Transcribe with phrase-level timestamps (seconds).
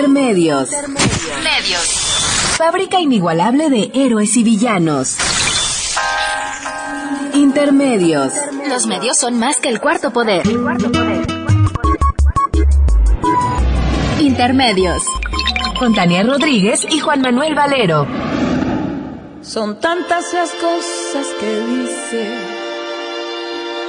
[0.00, 0.70] Intermedios.
[1.44, 1.84] Medios.
[2.56, 5.18] Fábrica inigualable de héroes y villanos.
[7.34, 8.32] Intermedios.
[8.66, 10.46] Los medios son más que el cuarto poder.
[14.20, 15.02] Intermedios.
[15.78, 18.06] Con Tania Rodríguez y Juan Manuel Valero.
[19.42, 22.38] Son tantas las cosas que dice.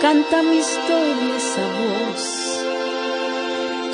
[0.01, 2.40] Canta mi historia esa voz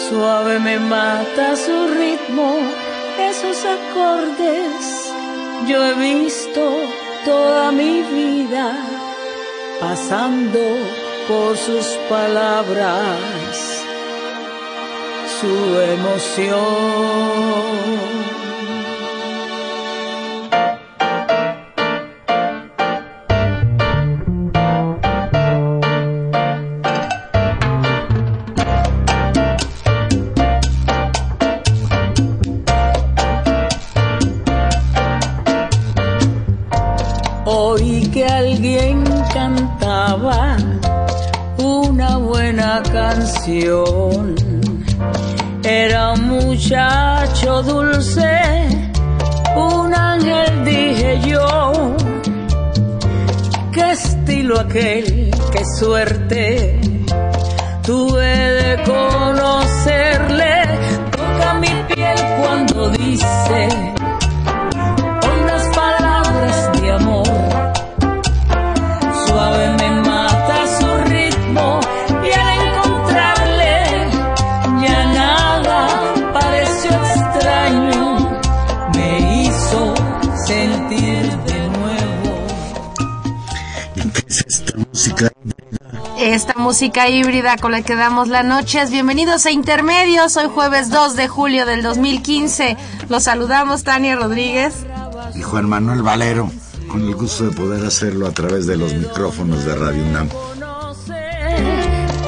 [0.09, 2.55] Suave me mata su ritmo,
[3.19, 5.11] esos acordes.
[5.67, 6.61] Yo he visto
[7.25, 8.73] toda mi vida
[9.81, 10.59] pasando
[11.27, 13.83] por sus palabras,
[15.41, 16.57] su emoción.
[45.63, 48.41] Era un muchacho dulce,
[49.55, 51.95] un ángel dije yo.
[53.71, 56.81] Qué estilo aquel, qué suerte
[57.83, 60.53] tuve de conocerle.
[61.11, 63.86] Toca mi piel cuando dice
[86.37, 88.85] esta música híbrida con la que damos la noche.
[88.91, 90.37] Bienvenidos a Intermedios.
[90.37, 92.77] Hoy jueves 2 de julio del 2015.
[93.09, 94.85] Los saludamos Tania Rodríguez
[95.33, 96.51] y Juan Manuel Valero,
[96.91, 100.29] con el gusto de poder hacerlo a través de los micrófonos de Radio UNAM.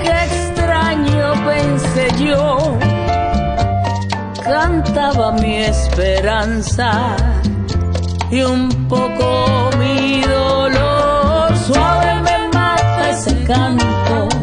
[0.02, 2.80] Qué extraño pensé yo,
[4.44, 7.16] cantaba mi esperanza
[8.32, 10.79] y un poco mi dolor
[13.50, 14.39] canto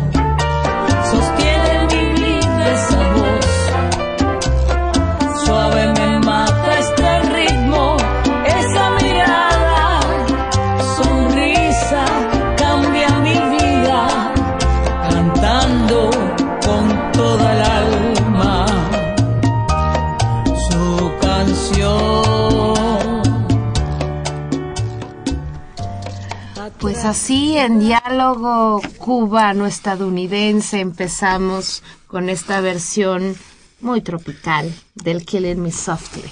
[27.06, 33.36] así en diálogo cubano-estadounidense empezamos con esta versión
[33.80, 36.30] muy tropical del Killing Me Softly.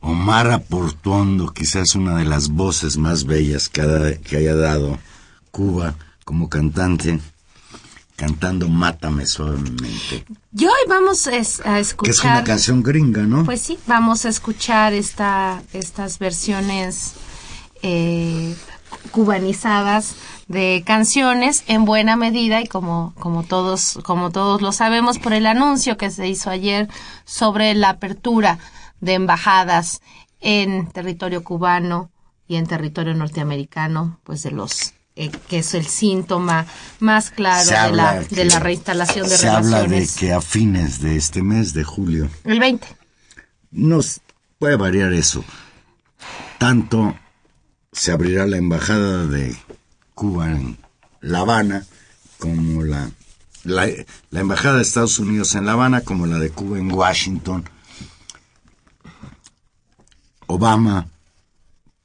[0.00, 4.98] Omar Aportuondo, quizás una de las voces más bellas que, que haya dado
[5.50, 5.94] Cuba
[6.24, 7.18] como cantante,
[8.16, 10.24] cantando Mátame suavemente.
[10.56, 12.04] Y hoy vamos a escuchar...
[12.04, 13.44] Que es una canción gringa, ¿no?
[13.44, 17.14] Pues sí, vamos a escuchar esta, estas versiones
[17.82, 18.54] eh,
[19.10, 20.14] cubanizadas
[20.48, 25.46] de canciones en buena medida y como, como todos, como todos lo sabemos por el
[25.46, 26.88] anuncio que se hizo ayer
[27.24, 28.58] sobre la apertura
[29.00, 30.00] de embajadas
[30.40, 32.10] en territorio cubano
[32.48, 36.66] y en territorio norteamericano, pues de los eh, que es el síntoma
[36.98, 39.70] más claro de la, de la reinstalación de relaciones.
[39.70, 42.30] Se habla de que a fines de este mes de julio.
[42.44, 42.86] El 20.
[43.72, 44.20] Nos
[44.58, 45.44] puede variar eso.
[46.58, 47.14] Tanto
[47.92, 49.56] se abrirá la embajada de
[50.14, 50.78] Cuba en
[51.20, 51.86] La Habana,
[52.38, 53.10] como la,
[53.64, 53.88] la,
[54.32, 57.68] embajada de Estados Unidos en La Habana, como la de Cuba en Washington.
[60.46, 61.08] Obama,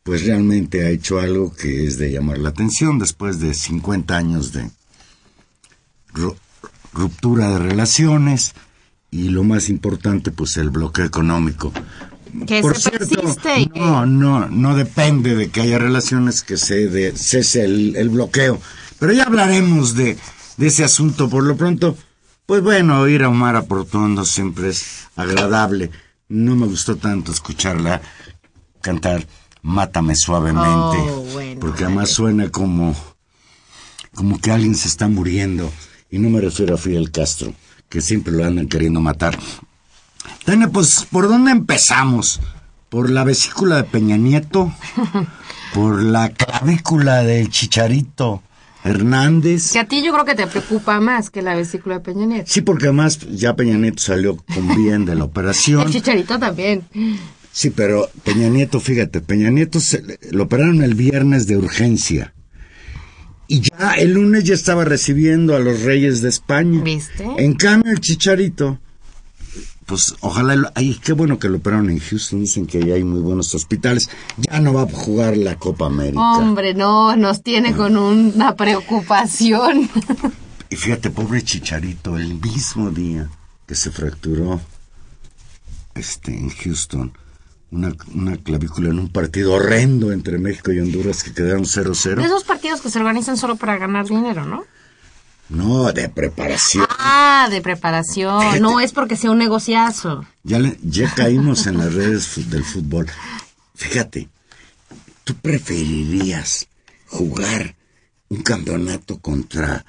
[0.04, 4.54] pues realmente ha hecho algo que es de llamar la atención después de 50 años
[4.54, 4.70] de
[6.94, 8.54] ruptura de relaciones
[9.12, 11.72] y lo más importante, pues el bloqueo económico
[12.48, 13.22] que Por cierto,
[13.76, 18.60] no, no, no depende de que haya relaciones que se de, cese el, bloqueo.
[19.00, 20.18] Pero ya hablaremos de,
[20.58, 21.30] de ese asunto.
[21.30, 21.98] Por lo pronto,
[22.46, 25.92] pues bueno, oír a Omar Aportondo siempre es agradable.
[26.28, 28.02] No me gustó tanto escucharla
[28.82, 29.26] cantar
[29.66, 30.62] Mátame suavemente.
[30.62, 31.26] Oh,
[31.60, 32.96] porque además suena como,
[34.14, 35.72] como que alguien se está muriendo.
[36.12, 37.52] Y no me refiero a Fidel Castro,
[37.90, 39.40] que siempre lo andan queriendo matar.
[40.46, 42.40] Tania, pues, ¿por dónde empezamos?
[42.90, 44.72] ¿Por la vesícula de Peña Nieto?
[45.74, 48.42] ¿Por la clavícula del Chicharito
[48.86, 49.72] Hernández.
[49.72, 52.46] Que a ti yo creo que te preocupa más que la vesícula de Peña Nieto.
[52.48, 55.88] Sí, porque además ya Peña Nieto salió con bien de la operación.
[55.88, 56.84] El chicharito también.
[57.52, 62.36] Sí, pero Peña Nieto, fíjate, Peña Nieto se, lo operaron el viernes de urgencia.
[63.48, 66.82] Y ya el lunes ya estaba recibiendo a los reyes de España.
[66.84, 67.26] ¿Viste?
[67.38, 68.80] En cambio, el chicharito,
[69.86, 73.20] pues ojalá, ay, qué bueno que lo operaron en Houston, dicen que ahí hay muy
[73.20, 74.10] buenos hospitales.
[74.38, 76.20] Ya no va a jugar la Copa América.
[76.20, 79.90] Hombre, no, nos tiene con una preocupación.
[80.68, 83.30] Y fíjate, pobre chicharito, el mismo día
[83.68, 84.60] que se fracturó
[85.94, 87.14] este, en Houston,
[87.72, 92.26] una, una clavícula en un partido horrendo entre México y Honduras que quedaron De 0-0.
[92.26, 94.66] esos partidos que se organizan solo para ganar dinero, ¿no?
[95.56, 96.86] No, de preparación.
[97.00, 98.62] Ah, de preparación.
[98.62, 100.26] No es porque sea un negociazo.
[100.44, 103.08] Ya, le- ya caímos en las redes del fútbol.
[103.76, 104.28] Fíjate,
[105.24, 106.68] ¿tú preferirías
[107.08, 107.76] jugar
[108.30, 109.86] un campeonato contra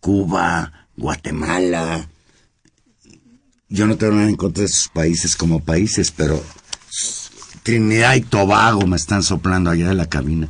[0.00, 2.08] Cuba, Guatemala?
[3.68, 6.42] Yo no tengo nada en contra de esos países como países, pero
[7.62, 10.48] Trinidad y Tobago me están soplando allá de la cabina.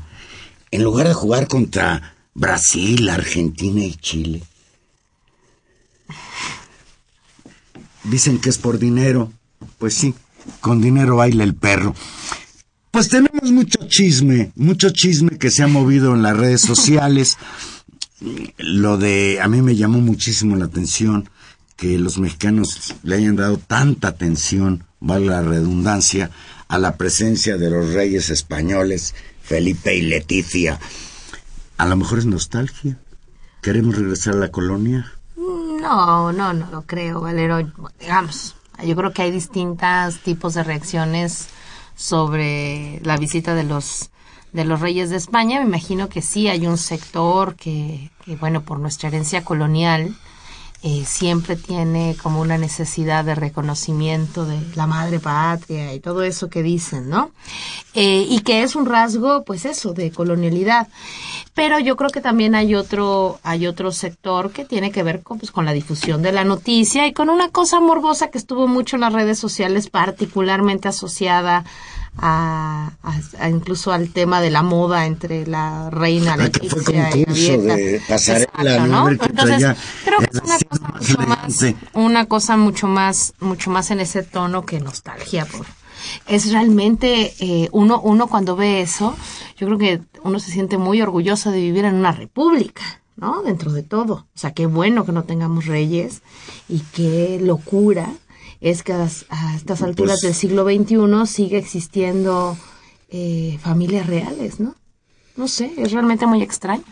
[0.71, 4.43] En lugar de jugar contra Brasil, Argentina y Chile.
[8.05, 9.33] Dicen que es por dinero.
[9.79, 10.15] Pues sí,
[10.61, 11.95] con dinero baila el perro.
[12.91, 17.39] Pues tenemos mucho chisme, mucho chisme que se ha movido en las redes sociales.
[18.59, 21.29] Lo de, a mí me llamó muchísimo la atención
[21.77, 26.31] que los mexicanos le hayan dado tanta atención, vale la redundancia,
[26.69, 30.79] a la presencia de los reyes españoles, Felipe y Leticia.
[31.77, 32.99] A lo mejor es nostalgia.
[33.61, 35.12] ¿Queremos regresar a la colonia?
[35.85, 37.59] No, no, no lo creo, Valero.
[38.01, 41.49] Digamos, yo creo que hay distintos tipos de reacciones
[41.95, 44.11] sobre la visita de los
[44.55, 45.61] de los reyes de España.
[45.61, 50.17] Me imagino que sí hay un sector que, que bueno, por nuestra herencia colonial,
[50.87, 56.51] eh, siempre tiene como una necesidad de reconocimiento de la madre patria y todo eso
[56.51, 57.31] que dicen, ¿no?
[57.95, 60.89] Eh, y que es un rasgo, pues eso, de colonialidad.
[61.55, 65.39] Pero yo creo que también hay otro, hay otro sector que tiene que ver con,
[65.39, 68.97] pues, con la difusión de la noticia y con una cosa morbosa que estuvo mucho
[68.97, 71.65] en las redes sociales, particularmente asociada
[72.17, 76.83] a, a- a incluso al tema de la moda entre la reina Ah, que fue
[76.85, 79.09] concurso de pasarela, Exacto, ¿no?
[79.11, 84.01] Entonces, creo que es una cosa mucho más, una cosa mucho más, mucho más en
[84.01, 85.67] ese tono que nostalgia por
[86.27, 89.17] es realmente eh, uno uno cuando ve eso
[89.57, 92.83] yo creo que uno se siente muy orgulloso de vivir en una república
[93.17, 94.15] no dentro de todo.
[94.35, 96.21] O sea qué bueno que no tengamos reyes
[96.69, 98.13] y qué locura
[98.71, 99.05] es que a,
[99.57, 102.57] estas alturas Pues- del siglo XXI sigue existiendo
[103.11, 104.75] eh, familias reales no
[105.37, 106.85] no sé es realmente muy extraño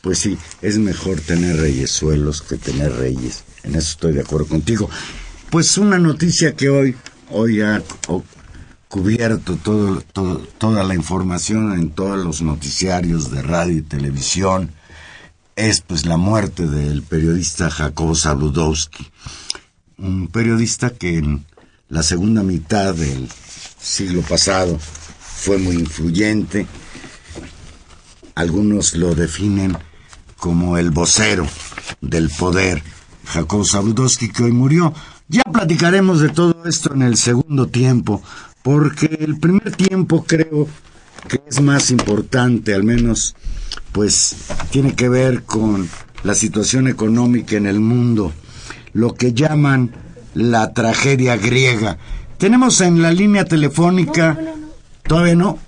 [0.00, 3.44] Pues sí, es mejor tener reyesuelos que tener reyes.
[3.62, 4.88] En eso estoy de acuerdo contigo.
[5.50, 6.94] Pues una noticia que hoy,
[7.30, 7.82] hoy ha
[8.88, 14.70] cubierto todo, todo- toda la información en todos los noticiarios de radio y televisión
[15.56, 19.10] es pues la muerte del periodista Jacobo Zabludowski.
[19.98, 21.44] Un periodista que en
[21.88, 23.28] la segunda mitad del
[23.80, 26.66] siglo pasado fue muy influyente,
[28.34, 29.76] algunos lo definen
[30.36, 31.46] como el vocero
[32.00, 32.82] del poder,
[33.26, 34.94] Jacob Zabludowski, que hoy murió.
[35.28, 38.22] Ya platicaremos de todo esto en el segundo tiempo,
[38.62, 40.68] porque el primer tiempo creo
[41.28, 43.34] que es más importante, al menos,
[43.92, 44.34] pues
[44.70, 45.88] tiene que ver con
[46.24, 48.32] la situación económica en el mundo,
[48.92, 49.92] lo que llaman
[50.34, 51.98] la tragedia griega.
[52.38, 54.38] Tenemos en la línea telefónica,
[55.06, 55.58] todavía no,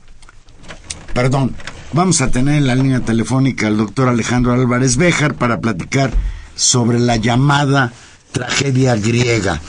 [1.15, 1.55] Perdón,
[1.93, 6.13] vamos a tener en la línea telefónica al doctor Alejandro Álvarez Béjar para platicar
[6.57, 7.93] sobre la llamada
[8.33, 9.61] tragedia griega,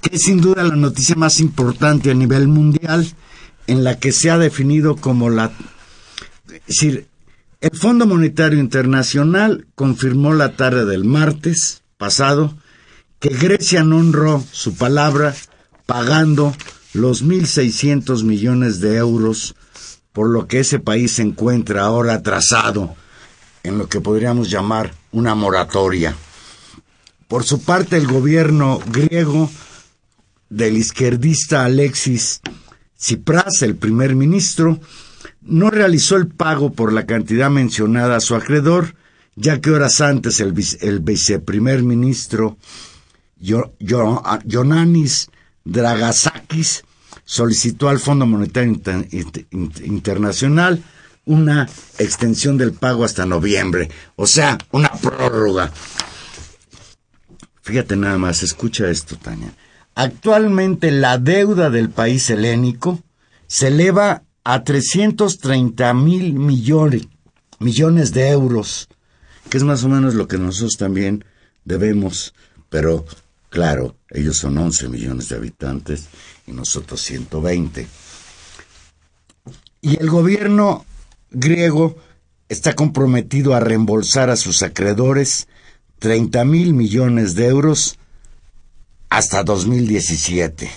[0.00, 3.08] que es sin duda la noticia más importante a nivel mundial,
[3.66, 5.50] en la que se ha definido como la...
[6.46, 7.08] Es decir,
[7.60, 12.54] el Fondo Monetario Internacional confirmó la tarde del martes pasado
[13.24, 15.34] que Grecia no honró su palabra
[15.86, 16.54] pagando
[16.92, 19.54] los 1.600 millones de euros
[20.12, 22.94] por lo que ese país se encuentra ahora atrasado
[23.62, 26.14] en lo que podríamos llamar una moratoria.
[27.26, 29.50] Por su parte, el gobierno griego
[30.50, 32.42] del izquierdista Alexis
[32.98, 34.78] Tsipras, el primer ministro,
[35.40, 38.96] no realizó el pago por la cantidad mencionada a su acreedor,
[39.34, 40.52] ya que horas antes el,
[40.82, 42.58] el viceprimer ministro
[44.44, 45.28] Yonanis
[45.64, 46.84] Dragasakis
[47.24, 49.46] solicitó al Fondo Monetario Inter- Inter-
[49.84, 50.82] Internacional
[51.26, 55.72] una extensión del pago hasta noviembre, o sea, una prórroga.
[57.62, 59.54] Fíjate nada más, escucha esto, Tania.
[59.94, 63.02] Actualmente la deuda del país helénico
[63.46, 67.06] se eleva a 330 mil millones,
[67.58, 68.88] millones de euros,
[69.48, 71.24] que es más o menos lo que nosotros también
[71.64, 72.34] debemos,
[72.68, 73.06] pero
[73.54, 76.08] claro, ellos son 11 millones de habitantes
[76.44, 77.86] y nosotros 120.
[79.80, 80.84] Y el gobierno
[81.30, 81.96] griego
[82.48, 85.46] está comprometido a reembolsar a sus acreedores
[86.00, 87.96] 30 mil millones de euros
[89.08, 90.68] hasta 2017.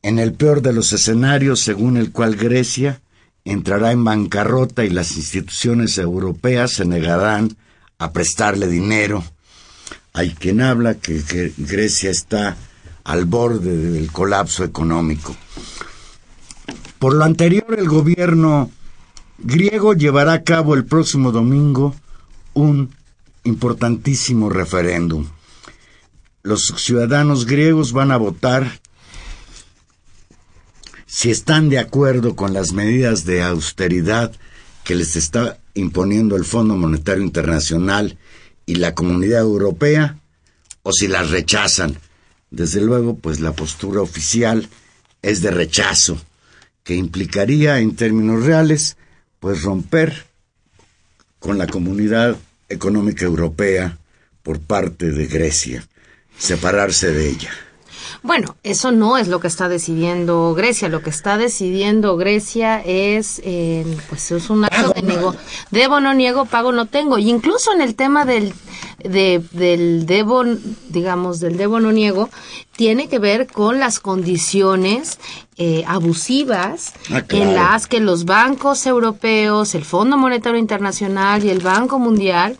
[0.00, 3.02] En el peor de los escenarios, según el cual Grecia
[3.44, 7.54] entrará en bancarrota y las instituciones europeas se negarán
[7.98, 9.22] a prestarle dinero.
[10.12, 12.56] Hay quien habla que, Grecia está
[13.04, 15.36] al borde del colapso económico.
[16.98, 18.70] Por lo anterior, el gobierno
[19.38, 21.94] griego llevará a cabo el próximo domingo
[22.52, 22.94] un
[23.44, 25.26] importantísimo referéndum.
[26.42, 28.80] Los ciudadanos griegos van a votar
[31.06, 34.32] si están de acuerdo con las medidas de austeridad
[34.84, 38.18] que les está imponiendo el Fondo Monetario Internacional
[38.70, 40.16] y la Comunidad Europea
[40.84, 41.96] o si las rechazan.
[42.52, 44.68] Desde luego, pues la postura oficial
[45.22, 46.20] es de rechazo,
[46.84, 48.96] que implicaría en términos reales,
[49.40, 50.24] pues romper
[51.40, 52.36] con la Comunidad
[52.68, 53.98] Económica Europea
[54.44, 55.84] por parte de Grecia,
[56.38, 57.50] separarse de ella.
[58.22, 60.88] Bueno, eso no es lo que está decidiendo Grecia.
[60.88, 65.34] Lo que está decidiendo Grecia es, eh, pues es un acto de nego.
[65.70, 67.18] Debo, no niego, pago, no tengo.
[67.18, 68.52] Y incluso en el tema del,
[68.98, 70.44] de, del debo,
[70.88, 72.30] digamos, del debo, no niego,
[72.80, 75.18] tiene que ver con las condiciones
[75.58, 77.44] eh, abusivas Ah, claro.
[77.50, 82.56] en las que los bancos europeos, el Fondo Monetario Internacional y el Banco Mundial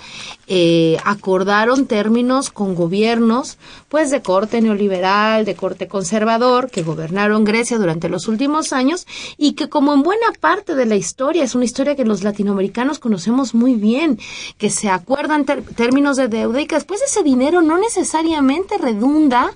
[0.46, 3.56] eh, acordaron términos con gobiernos
[3.88, 9.06] pues de corte neoliberal, de corte conservador, que gobernaron Grecia durante los últimos años
[9.38, 12.98] y que como en buena parte de la historia, es una historia que los latinoamericanos
[12.98, 14.18] conocemos muy bien,
[14.58, 19.52] que se acuerdan términos de deuda y que después ese dinero no necesariamente redunda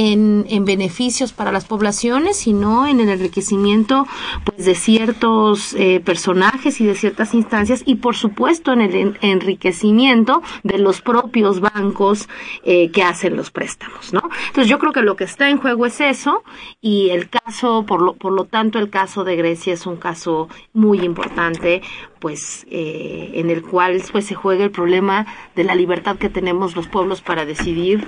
[0.00, 4.06] en, en beneficios para las poblaciones, sino en el enriquecimiento
[4.44, 9.18] pues de ciertos eh, personajes y de ciertas instancias y por supuesto en el en-
[9.20, 12.28] enriquecimiento de los propios bancos
[12.64, 14.22] eh, que hacen los préstamos, ¿no?
[14.48, 16.42] Entonces yo creo que lo que está en juego es eso
[16.80, 20.48] y el caso, por lo, por lo tanto el caso de Grecia es un caso
[20.72, 21.82] muy importante
[22.20, 25.26] pues eh, en el cual pues se juega el problema
[25.56, 28.06] de la libertad que tenemos los pueblos para decidir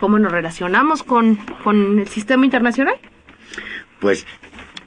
[0.00, 2.96] cómo nos relacionamos con, con el sistema internacional.
[4.00, 4.26] Pues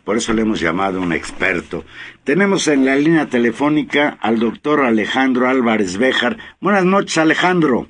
[0.03, 1.83] por eso le hemos llamado un experto.
[2.23, 6.37] Tenemos en la línea telefónica al doctor Alejandro Álvarez Béjar.
[6.59, 7.87] Buenas noches, Alejandro.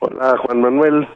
[0.00, 1.08] Hola, Juan Manuel.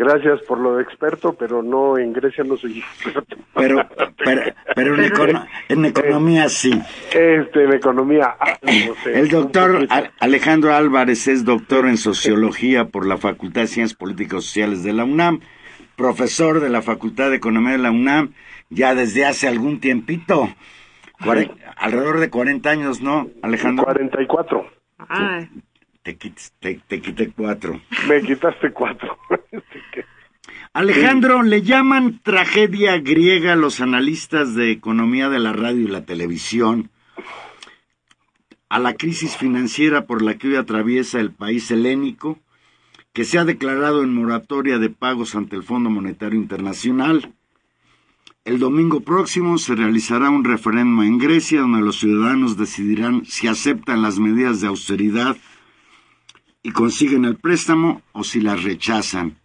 [0.00, 3.36] Gracias por lo de experto, pero no, en Grecia no soy experto.
[3.52, 3.84] Pero,
[4.24, 4.42] pero,
[4.76, 6.70] pero en, econo- en economía sí.
[7.12, 9.12] Este, en economía, ah, no sé.
[9.18, 9.88] El doctor
[10.20, 14.92] Alejandro Álvarez es doctor en sociología por la Facultad de Ciencias Políticas y Sociales de
[14.92, 15.40] la UNAM,
[15.96, 18.34] profesor de la Facultad de Economía de la UNAM
[18.70, 20.48] ya desde hace algún tiempito.
[21.20, 23.84] Cuare- alrededor de 40 años, ¿no, Alejandro?
[23.84, 24.64] 44.
[25.08, 25.48] Ay,
[26.08, 27.82] Te, quit- te- te quité cuatro.
[28.08, 29.18] Me quitaste cuatro.
[30.72, 36.06] Alejandro, le llaman tragedia griega a los analistas de economía de la radio y la
[36.06, 36.90] televisión
[38.70, 42.38] a la crisis financiera por la que hoy atraviesa el país helénico,
[43.12, 47.34] que se ha declarado en moratoria de pagos ante el Fondo Monetario Internacional.
[48.46, 54.00] El domingo próximo se realizará un referéndum en Grecia donde los ciudadanos decidirán si aceptan
[54.00, 55.36] las medidas de austeridad
[56.68, 59.36] y consiguen el préstamo o si las rechazan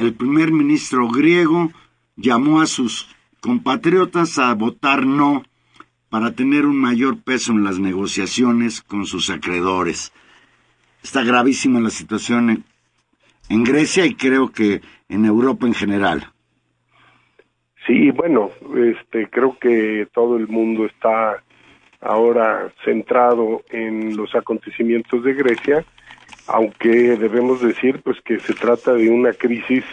[0.00, 1.70] el primer ministro griego
[2.16, 5.42] llamó a sus compatriotas a votar no
[6.08, 10.12] para tener un mayor peso en las negociaciones con sus acreedores.
[11.02, 12.64] Está gravísima la situación
[13.50, 14.80] en, Grecia y creo que
[15.10, 16.32] en Europa en general.
[17.86, 21.42] Sí, bueno, este, creo que todo el mundo está
[22.00, 25.84] ahora centrado en los acontecimientos de Grecia,
[26.52, 29.84] aunque debemos decir pues que se trata de una crisis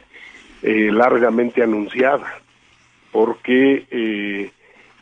[0.64, 2.28] eh, largamente anunciada,
[3.12, 4.50] porque eh,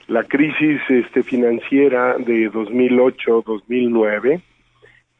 [0.08, 4.42] la crisis este, financiera de 2008-2009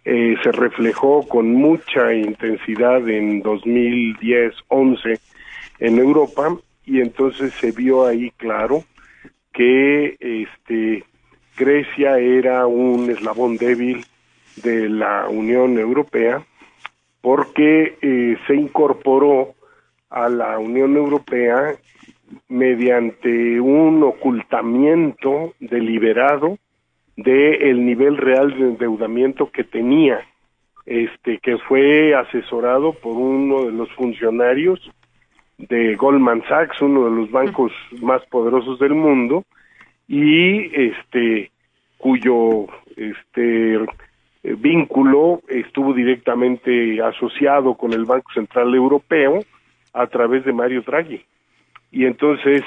[0.04, 5.20] eh, se reflejó con mucha intensidad en 2010-11
[5.80, 8.84] en Europa y entonces se vio ahí claro
[9.52, 11.04] que este
[11.58, 14.06] Grecia era un eslabón débil
[14.64, 16.46] de la Unión Europea
[17.22, 19.56] porque eh, se incorporó
[20.12, 21.74] a la Unión Europea
[22.48, 26.58] mediante un ocultamiento deliberado
[27.18, 30.20] del nivel real de endeudamiento que tenía,
[30.86, 34.80] este que fue asesorado por uno de los funcionarios
[35.58, 37.72] de Goldman Sachs, uno de los bancos
[38.02, 39.46] más poderosos del mundo,
[40.08, 41.50] y este
[41.98, 43.80] cuyo este
[44.54, 49.40] vínculo estuvo directamente asociado con el Banco Central Europeo
[49.94, 51.26] a través de Mario Draghi.
[51.92, 52.64] Y entonces,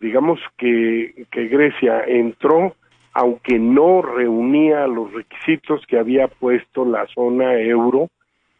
[0.00, 2.74] digamos que, que Grecia entró,
[3.12, 8.08] aunque no reunía los requisitos que había puesto la zona euro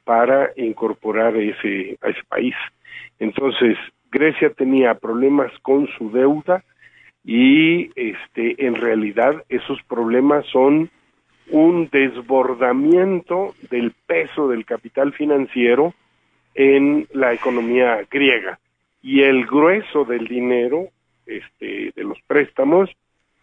[0.05, 2.55] para incorporar ese, a ese país.
[3.19, 3.77] Entonces,
[4.11, 6.63] Grecia tenía problemas con su deuda
[7.25, 10.91] y este en realidad esos problemas son
[11.51, 15.95] un desbordamiento del peso del capital financiero
[16.55, 18.59] en la economía griega.
[19.03, 20.89] Y el grueso del dinero
[21.27, 22.91] este de los préstamos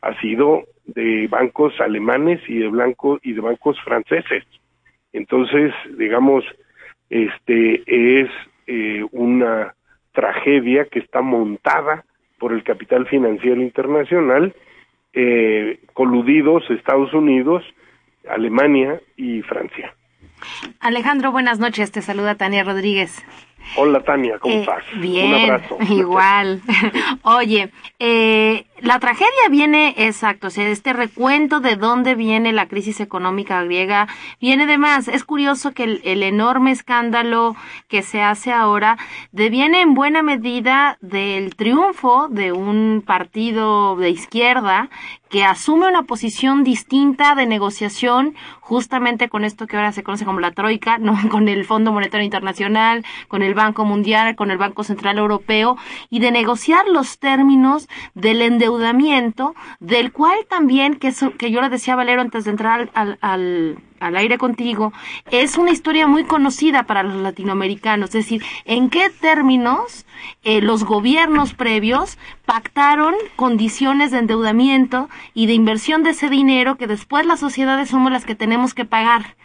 [0.01, 4.43] ha sido de bancos alemanes y de blancos y de bancos franceses.
[5.13, 6.43] Entonces digamos
[7.10, 8.29] este es
[8.67, 9.75] eh, una
[10.13, 12.05] tragedia que está montada
[12.39, 14.53] por el capital financiero internacional,
[15.13, 17.63] eh, coludidos Estados Unidos,
[18.30, 19.96] Alemania y Francia.
[20.80, 21.92] Alejandro, buenas noches.
[21.92, 23.24] Te saluda Tania Rodríguez.
[23.77, 24.84] Hola Tania, ¿cómo Eh, estás?
[25.00, 25.77] Bien, Un abrazo.
[25.89, 26.62] igual.
[27.24, 33.00] Oye, eh, la tragedia viene, exacto, o sea, este recuento de dónde viene la crisis
[33.00, 34.08] económica griega
[34.41, 35.08] viene de más.
[35.08, 37.56] Es curioso que el, el enorme escándalo
[37.88, 38.98] que se hace ahora
[39.32, 44.89] deviene en buena medida del triunfo de un partido de izquierda
[45.30, 50.41] que asume una posición distinta de negociación justamente con esto que ahora se conoce como
[50.41, 51.18] la Troika, ¿no?
[51.30, 55.77] con el Fondo Monetario Internacional, con el Banco Mundial, con el Banco Central Europeo,
[56.10, 61.69] y de negociar los términos del endeudamiento, del cual también, que, eso- que yo le
[61.69, 64.92] decía Valero antes de entrar al, al, al aire contigo,
[65.30, 70.06] es una historia muy conocida para los latinoamericanos, es decir, en qué términos
[70.44, 76.88] eh, los gobiernos previos pactaron condiciones de endeudamiento y de inversión de ese dinero que
[76.88, 79.36] después las sociedades somos las que tenemos que pagar.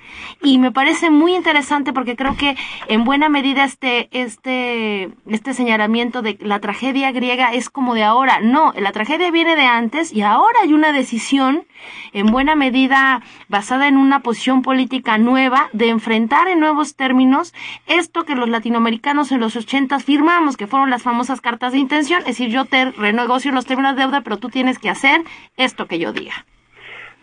[0.42, 2.56] Y me parece muy interesante porque creo que
[2.88, 8.40] en buena medida este, este, este señalamiento de la tragedia griega es como de ahora.
[8.40, 11.66] No, la tragedia viene de antes y ahora hay una decisión
[12.12, 17.52] en buena medida basada en una posición política nueva de enfrentar en nuevos términos
[17.86, 22.20] esto que los latinoamericanos en los ochentas firmamos, que fueron las famosas cartas de intención,
[22.20, 25.22] es decir, yo te renegocio los términos de deuda, pero tú tienes que hacer
[25.56, 26.34] esto que yo diga.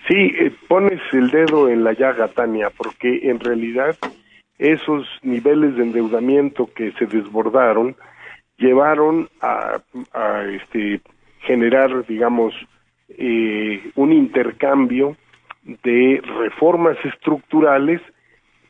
[0.08, 3.96] Sí, eh, pones el dedo en la llaga, Tania, porque en realidad
[4.58, 7.96] esos niveles de endeudamiento que se desbordaron
[8.58, 9.82] llevaron a,
[10.14, 11.02] a, este,
[11.40, 12.54] generar, digamos,
[13.10, 15.16] eh, un intercambio
[15.64, 18.02] de reformas estructurales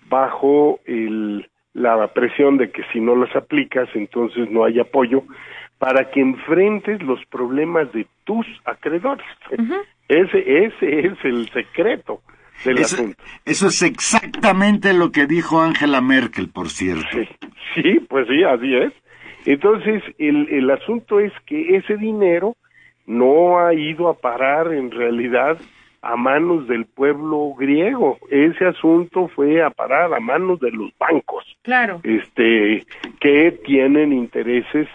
[0.10, 5.24] bajo el, la presión de que si no las aplicas, entonces no hay apoyo
[5.80, 9.26] para que enfrentes los problemas de tus acreedores.
[10.08, 12.22] Ese, ese es el secreto
[12.64, 13.24] del Eso, asunto.
[13.46, 17.08] eso es exactamente lo que dijo Angela Merkel, por cierto.
[17.12, 17.28] Sí,
[17.76, 18.94] sí, pues sí, así es.
[19.46, 22.56] Entonces, el, el asunto es que ese dinero
[23.06, 25.58] no ha ido a parar en realidad
[26.04, 28.18] a manos del pueblo griego.
[28.30, 32.02] Ese asunto fue a parar a manos de los bancos, Claro.
[32.04, 32.86] este,
[33.22, 34.88] que tienen intereses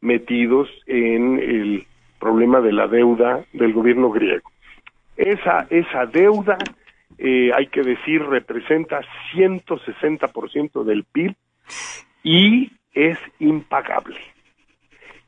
[0.00, 1.84] metidos en el
[2.20, 4.48] problema de la deuda del gobierno griego.
[5.16, 6.56] Esa, esa deuda,
[7.18, 9.00] eh, hay que decir, representa
[9.34, 11.34] 160% del PIB
[12.22, 14.18] y es impagable.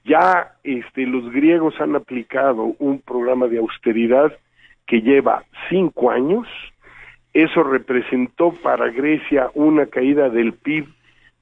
[0.05, 4.33] Ya este, los griegos han aplicado un programa de austeridad
[4.87, 6.47] que lleva cinco años.
[7.33, 10.87] Eso representó para Grecia una caída del PIB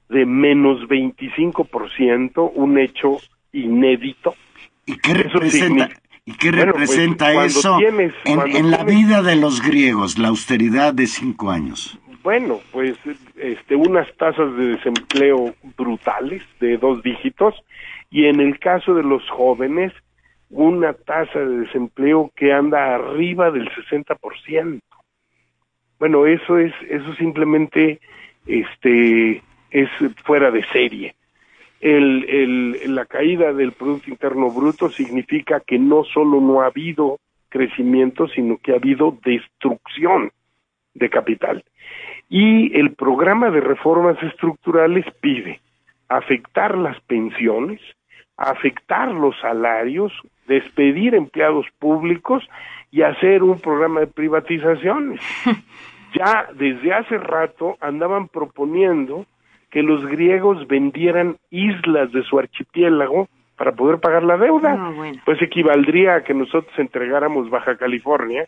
[0.09, 3.17] de menos 25%, un hecho
[3.51, 4.35] inédito.
[4.85, 6.97] ¿Y qué representa, significa- ¿y qué Bueno, pues,
[7.57, 11.99] eso tienes- en, la vida de los griegos, la austeridad de cinco años?
[12.23, 12.95] Bueno, pues
[13.35, 17.53] este, unas tasas de desempleo brutales de dos dígitos
[18.09, 19.91] y en el caso de los jóvenes
[20.53, 24.79] una tasa de desempleo que anda arriba del 60%.
[25.97, 27.99] Bueno, eso es eso simplemente
[28.45, 29.89] este es
[30.23, 31.15] fuera de serie.
[31.81, 38.57] La caída del Producto Interno Bruto significa que no solo no ha habido crecimiento, sino
[38.57, 40.31] que ha habido destrucción
[40.93, 41.63] de capital.
[42.29, 45.61] Y el programa de reformas estructurales pide
[46.09, 47.81] afectar las pensiones,
[48.37, 50.13] afectar los salarios,
[50.47, 52.43] despedir empleados públicos
[52.91, 55.21] y hacer un programa de privatizaciones.
[56.13, 59.25] ya desde hace rato andaban proponiendo
[59.71, 63.27] que los griegos vendieran islas de su archipiélago
[63.63, 64.77] para poder pagar la deuda.
[65.23, 68.45] Pues equivaldría a que nosotros entregáramos Baja California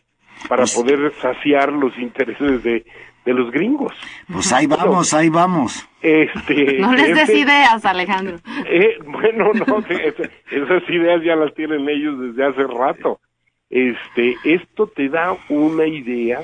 [0.49, 2.85] para pues poder saciar los intereses de,
[3.23, 3.93] de los gringos.
[4.27, 5.87] Pues ahí vamos, ahí vamos.
[6.01, 8.39] Este, no les des este, ideas, Alejandro.
[8.67, 9.77] Eh, bueno, no,
[10.51, 13.21] esas ideas ya las tienen ellos desde hace rato.
[13.69, 16.41] Este, esto te da una idea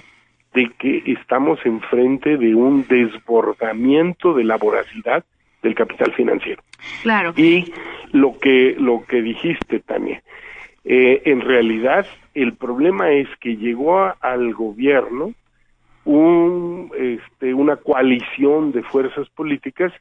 [0.53, 5.25] de que estamos enfrente de un desbordamiento de la voracidad
[5.61, 6.61] del capital financiero.
[7.03, 7.33] Claro.
[7.35, 7.71] Y
[8.11, 10.21] lo que lo que dijiste también,
[10.83, 15.33] eh, en realidad el problema es que llegó al gobierno
[16.05, 19.93] un, este, una coalición de fuerzas políticas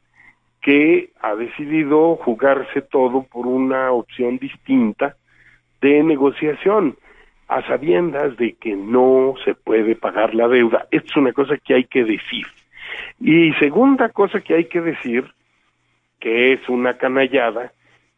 [0.61, 5.15] que ha decidido jugarse todo por una opción distinta
[5.81, 6.95] de negociación
[7.47, 10.87] a sabiendas de que no se puede pagar la deuda.
[10.91, 12.45] Esto es una cosa que hay que decir.
[13.19, 15.25] Y segunda cosa que hay que decir,
[16.21, 17.73] que es una canallada,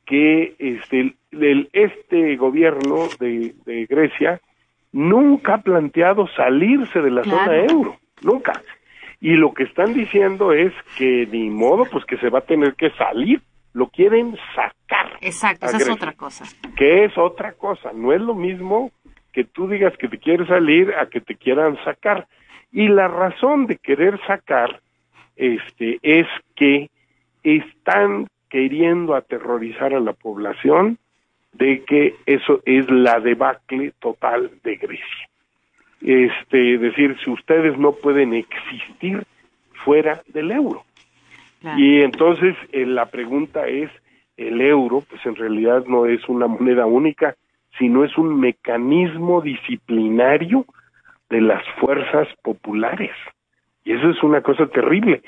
[0.05, 4.39] que este, el, este gobierno de, Grecia
[4.91, 8.61] nunca ha planteado salirse de la zona euro, nunca.
[9.19, 12.75] Y lo que están diciendo es que ni modo, pues que se va a tener
[12.75, 15.17] que salir, lo quieren sacar.
[15.21, 16.43] Exacto, esa es otra cosa.
[16.75, 18.91] Que es otra cosa, no es lo mismo
[19.31, 22.27] que tú digas que te quieres salir a que te quieran sacar.
[22.71, 24.81] Y la razón de querer sacar
[25.35, 26.89] este es que
[27.43, 30.97] están queriendo aterrorizar a la población
[31.53, 35.29] de que eso es la debacle total de Grecia.
[36.01, 39.23] Este, decir, si ustedes no pueden existir
[39.85, 40.83] fuera del euro.
[41.77, 43.89] Y entonces eh, la pregunta es,
[44.35, 47.35] el euro, pues en realidad no es una moneda única,
[47.77, 50.65] sino es un mecanismo disciplinario
[51.29, 53.11] de las fuerzas populares.
[53.83, 55.21] Y eso es una cosa terrible.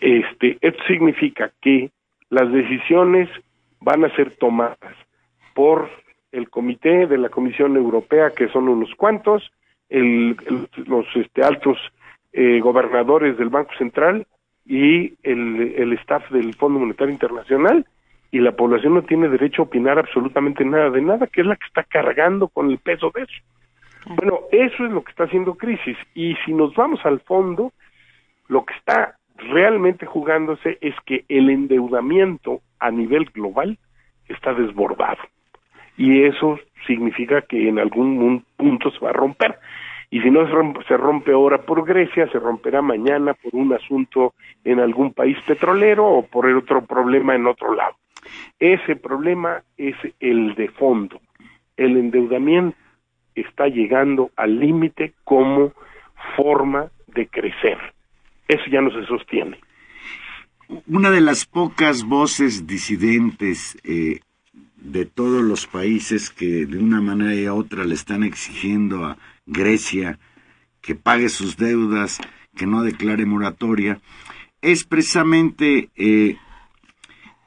[0.00, 1.90] Este, esto significa que
[2.28, 3.28] las decisiones
[3.80, 4.96] van a ser tomadas
[5.54, 5.88] por
[6.32, 9.50] el comité de la Comisión Europea, que son unos cuantos,
[9.88, 10.36] el,
[10.86, 11.78] los este, altos
[12.32, 14.26] eh, gobernadores del Banco Central
[14.64, 17.84] y el, el staff del Fondo Monetario Internacional,
[18.30, 21.56] y la población no tiene derecho a opinar absolutamente nada de nada, que es la
[21.56, 23.42] que está cargando con el peso de eso.
[24.06, 25.96] Bueno, eso es lo que está haciendo crisis.
[26.14, 27.72] Y si nos vamos al fondo,
[28.50, 33.78] lo que está realmente jugándose es que el endeudamiento a nivel global
[34.28, 35.22] está desbordado.
[35.96, 39.56] Y eso significa que en algún punto se va a romper.
[40.10, 40.48] Y si no
[40.88, 44.34] se rompe ahora por Grecia, se romperá mañana por un asunto
[44.64, 47.94] en algún país petrolero o por otro problema en otro lado.
[48.58, 51.20] Ese problema es el de fondo.
[51.76, 52.76] El endeudamiento
[53.36, 55.72] está llegando al límite como
[56.36, 57.78] forma de crecer.
[58.50, 59.60] Eso ya no se sostiene.
[60.88, 64.18] Una de las pocas voces disidentes eh,
[64.76, 70.18] de todos los países que de una manera y otra le están exigiendo a Grecia
[70.80, 72.18] que pague sus deudas,
[72.56, 74.00] que no declare moratoria,
[74.62, 76.36] es precisamente eh,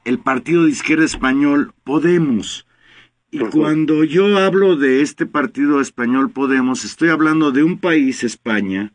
[0.06, 2.66] el partido de izquierda español Podemos.
[3.30, 8.94] Y cuando yo hablo de este partido español Podemos, estoy hablando de un país, España,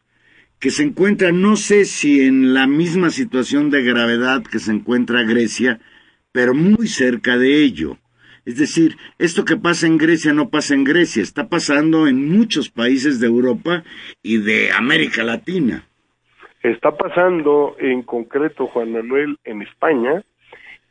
[0.59, 5.23] que se encuentra, no sé si en la misma situación de gravedad que se encuentra
[5.23, 5.79] Grecia,
[6.31, 7.97] pero muy cerca de ello.
[8.45, 12.69] Es decir, esto que pasa en Grecia no pasa en Grecia, está pasando en muchos
[12.69, 13.83] países de Europa
[14.21, 15.85] y de América Latina.
[16.61, 20.23] Está pasando en concreto, Juan Manuel, en España,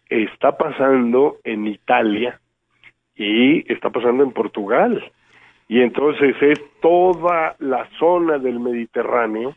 [0.09, 2.41] está pasando en Italia
[3.15, 5.13] y está pasando en Portugal.
[5.69, 9.55] Y entonces es toda la zona del Mediterráneo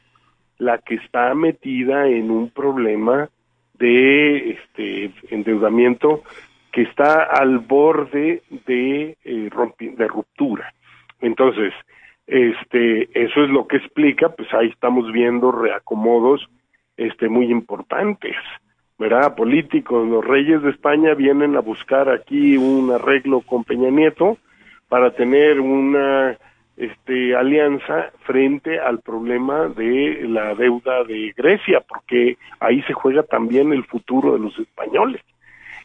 [0.58, 3.30] la que está metida en un problema
[3.80, 6.24] de este endeudamiento
[6.72, 10.74] que está al borde de, eh, de ruptura.
[11.20, 11.74] Entonces,
[12.28, 16.48] este, eso es lo que explica, pues ahí estamos viendo reacomodos
[16.96, 18.36] este, muy importantes.
[19.00, 19.36] ¿verdad?
[19.36, 24.38] Políticos, los reyes de España vienen a buscar aquí un arreglo con Peña Nieto
[24.92, 26.38] para tener una
[26.76, 33.72] este, alianza frente al problema de la deuda de Grecia, porque ahí se juega también
[33.72, 35.22] el futuro de los españoles.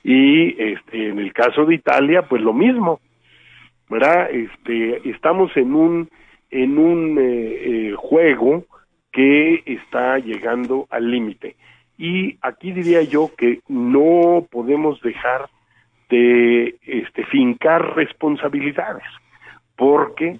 [0.03, 2.99] Y este, en el caso de Italia, pues lo mismo.
[3.89, 4.29] ¿verdad?
[4.29, 6.11] Este, estamos en un,
[6.51, 8.65] en un eh, eh, juego
[9.13, 11.55] que está llegando al límite.
[11.97, 15.49] Y aquí diría yo que no podemos dejar
[16.09, 19.05] de este, fincar responsabilidades,
[19.77, 20.39] porque,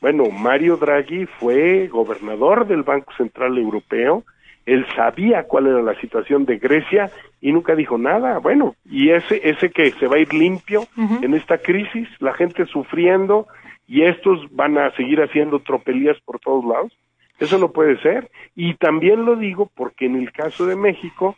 [0.00, 4.24] bueno, Mario Draghi fue gobernador del Banco Central Europeo,
[4.68, 8.38] él sabía cuál era la situación de Grecia y nunca dijo nada.
[8.38, 10.82] Bueno, y ese, ese que se va a ir limpio
[11.22, 13.46] en esta crisis, la gente sufriendo
[13.86, 16.92] y estos van a seguir haciendo tropelías por todos lados.
[17.38, 18.30] Eso no puede ser.
[18.54, 21.34] Y también lo digo porque en el caso de México,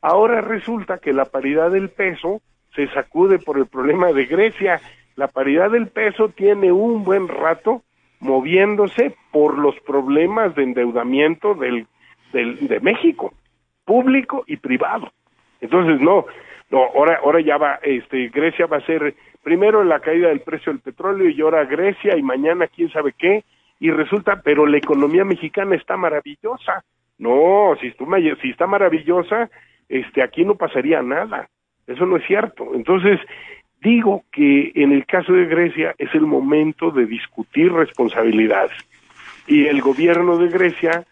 [0.00, 2.42] ahora resulta que la paridad del peso
[2.74, 4.80] se sacude por el problema de Grecia.
[5.16, 7.82] La paridad del peso tiene un buen rato
[8.20, 11.86] moviéndose por los problemas de endeudamiento del,
[12.32, 13.32] del, de México,
[13.84, 15.12] público y privado.
[15.60, 16.26] Entonces, no,
[16.70, 20.72] no, ahora, ahora ya va, este, Grecia va a ser primero la caída del precio
[20.72, 23.44] del petróleo y ahora Grecia y mañana quién sabe qué,
[23.80, 26.84] y resulta, pero la economía mexicana está maravillosa.
[27.18, 27.92] No, si,
[28.40, 29.50] si está maravillosa,
[29.88, 31.48] este, aquí no pasaría nada.
[31.86, 32.74] Eso no es cierto.
[32.74, 33.20] Entonces,
[33.80, 38.72] digo que en el caso de Grecia es el momento de discutir responsabilidades.
[39.46, 41.04] Y el gobierno de Grecia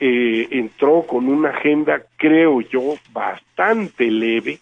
[0.00, 4.58] eh, entró con una agenda, creo yo, bastante leve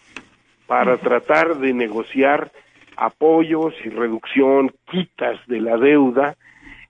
[0.67, 2.51] para tratar de negociar
[2.95, 6.35] apoyos y reducción, quitas de la deuda,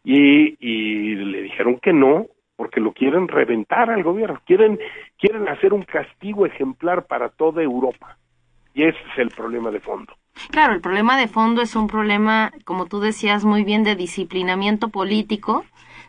[0.04, 4.80] y, le dijeron que no, porque lo quieren reventar al gobierno, quieren,
[5.20, 8.18] quieren hacer un castigo ejemplar para toda Europa.
[8.78, 10.14] Y ese es el problema de fondo.
[10.52, 14.90] Claro, el problema de fondo es un problema, como tú decías muy bien, de disciplinamiento
[14.90, 15.66] político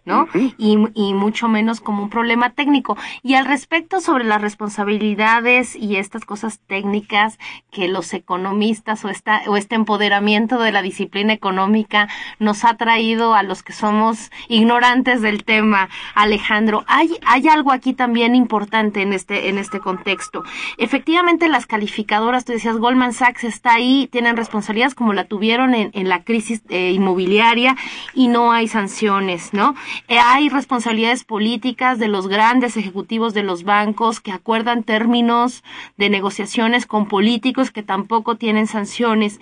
[0.09, 0.27] ¿no?
[0.57, 2.97] y, y, mucho menos como un problema técnico.
[3.23, 7.39] Y al respecto sobre las responsabilidades y estas cosas técnicas
[7.71, 13.35] que los economistas o, esta, o este empoderamiento de la disciplina económica nos ha traído
[13.35, 19.13] a los que somos ignorantes del tema, Alejandro, hay, hay algo aquí también importante en
[19.13, 20.43] este, en este contexto.
[20.79, 25.91] Efectivamente, las calificadoras, tú decías, Goldman Sachs está ahí, tienen responsabilidades como la tuvieron en,
[25.93, 27.77] en la crisis eh, inmobiliaria
[28.15, 29.75] y no hay sanciones, ¿no?
[30.07, 35.65] Eh, hay responsabilidades políticas de los grandes ejecutivos de los bancos que acuerdan términos
[35.97, 39.41] de negociaciones con políticos que tampoco tienen sanciones.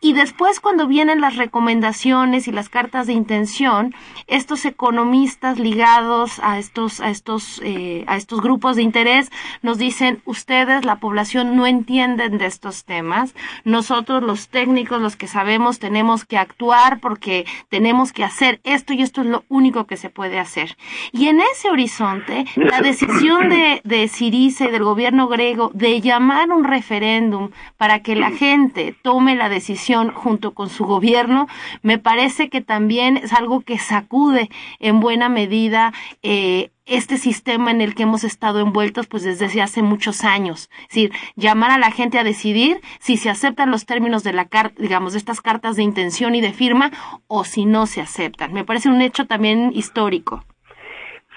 [0.00, 3.94] Y después cuando vienen las recomendaciones y las cartas de intención,
[4.26, 9.30] estos economistas ligados a estos, a estos, eh, a estos grupos de interés
[9.62, 13.34] nos dicen, ustedes, la población, no entienden de estos temas.
[13.64, 19.02] Nosotros, los técnicos, los que sabemos, tenemos que actuar porque tenemos que hacer esto y
[19.02, 20.76] esto es lo único que se puede hacer.
[21.12, 26.50] Y en ese horizonte, la decisión de, de Siriza y del gobierno griego de llamar
[26.50, 31.48] un referéndum para que la gente tome la decisión junto con su gobierno,
[31.82, 37.80] me parece que también es algo que sacude en buena medida eh, este sistema en
[37.80, 40.70] el que hemos estado envueltos pues desde hace muchos años.
[40.82, 44.46] Es decir, llamar a la gente a decidir si se aceptan los términos de la
[44.46, 46.90] carta, digamos, de estas cartas de intención y de firma
[47.26, 48.52] o si no se aceptan.
[48.52, 50.44] Me parece un hecho también histórico.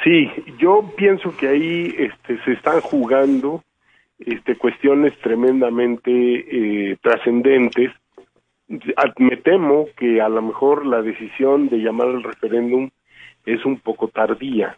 [0.04, 3.64] Sí, yo pienso que ahí este, se están jugando
[4.20, 7.92] este, cuestiones tremendamente eh, trascendentes.
[9.18, 12.92] Me temo que a lo mejor la decisión de llamar al referéndum
[13.46, 14.78] es un poco tardía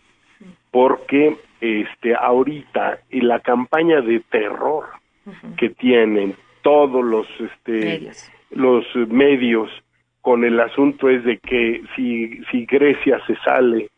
[0.71, 4.85] porque este ahorita y la campaña de terror
[5.57, 8.31] que tienen todos los este medios.
[8.49, 9.69] los medios
[10.21, 13.89] con el asunto es de que si si Grecia se sale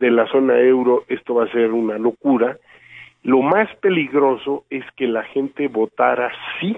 [0.00, 2.56] de la zona euro esto va a ser una locura.
[3.22, 6.76] Lo más peligroso es que la gente votara sí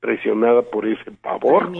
[0.00, 1.70] presionada por ese pavor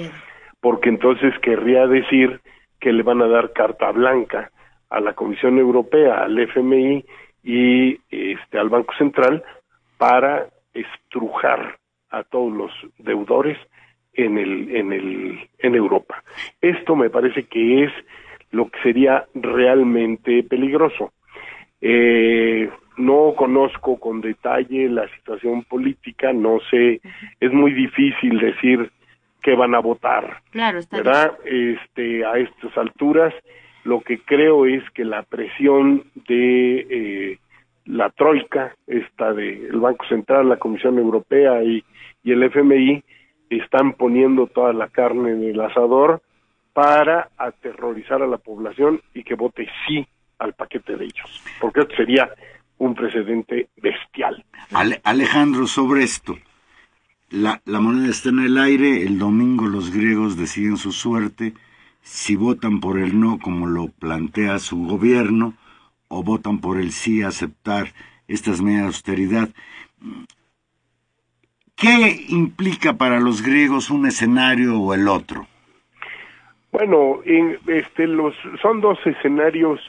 [0.60, 2.40] porque entonces querría decir
[2.78, 4.52] que le van a dar carta blanca
[4.90, 7.04] a la Comisión Europea, al FMI
[7.44, 9.42] y este, al Banco Central
[9.98, 11.78] para estrujar
[12.10, 13.58] a todos los deudores
[14.14, 16.22] en el en el en Europa.
[16.60, 17.92] Esto me parece que es
[18.50, 21.12] lo que sería realmente peligroso.
[21.80, 27.00] Eh, no conozco con detalle la situación política, no sé,
[27.40, 28.90] es muy difícil decir
[29.42, 31.38] que van a votar, claro, está ¿verdad?
[31.44, 33.34] Este, a estas alturas
[33.86, 37.38] lo que creo es que la presión de eh,
[37.84, 41.84] la troika, esta del Banco Central, la Comisión Europea y,
[42.24, 43.04] y el FMI,
[43.48, 46.20] están poniendo toda la carne en el asador
[46.72, 50.04] para aterrorizar a la población y que vote sí
[50.40, 52.28] al paquete de ellos, porque esto sería
[52.78, 54.44] un precedente bestial.
[55.04, 56.36] Alejandro, sobre esto,
[57.30, 61.54] la, la moneda está en el aire, el domingo los griegos deciden su suerte,
[62.06, 65.54] si votan por el no como lo plantea su gobierno
[66.06, 67.88] o votan por el sí aceptar
[68.28, 69.48] estas medidas de austeridad.
[71.74, 75.48] ¿Qué implica para los griegos un escenario o el otro?
[76.70, 77.22] Bueno,
[77.66, 79.80] este, los, son dos escenarios,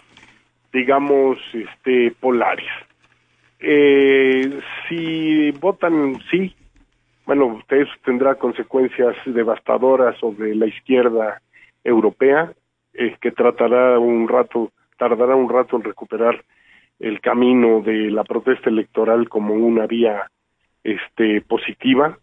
[0.73, 2.65] digamos, este, polares.
[3.60, 6.56] Eh, si votan sí,
[7.27, 11.41] bueno, eso tendrá consecuencias devastadoras sobre la izquierda
[11.88, 12.54] europea,
[13.21, 16.43] que tratará un rato, tardará un rato en recuperar
[17.00, 20.30] el camino de la protesta electoral como una vía
[20.84, 22.17] este, positiva.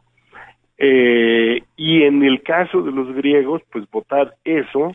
[0.76, 4.94] Eh, y en el caso de los griegos, pues votar eso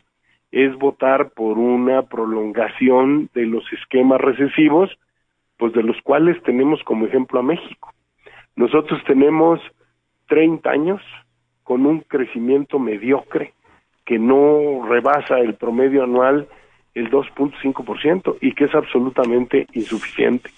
[0.51, 4.89] es votar por una prolongación de los esquemas recesivos,
[5.57, 7.93] pues de los cuales tenemos como ejemplo a México.
[8.55, 9.61] Nosotros tenemos
[10.27, 11.01] 30 años
[11.63, 13.53] con un crecimiento mediocre
[14.09, 16.47] que no rebasa el promedio anual
[16.95, 20.49] el 2.5% y que es absolutamente insuficiente.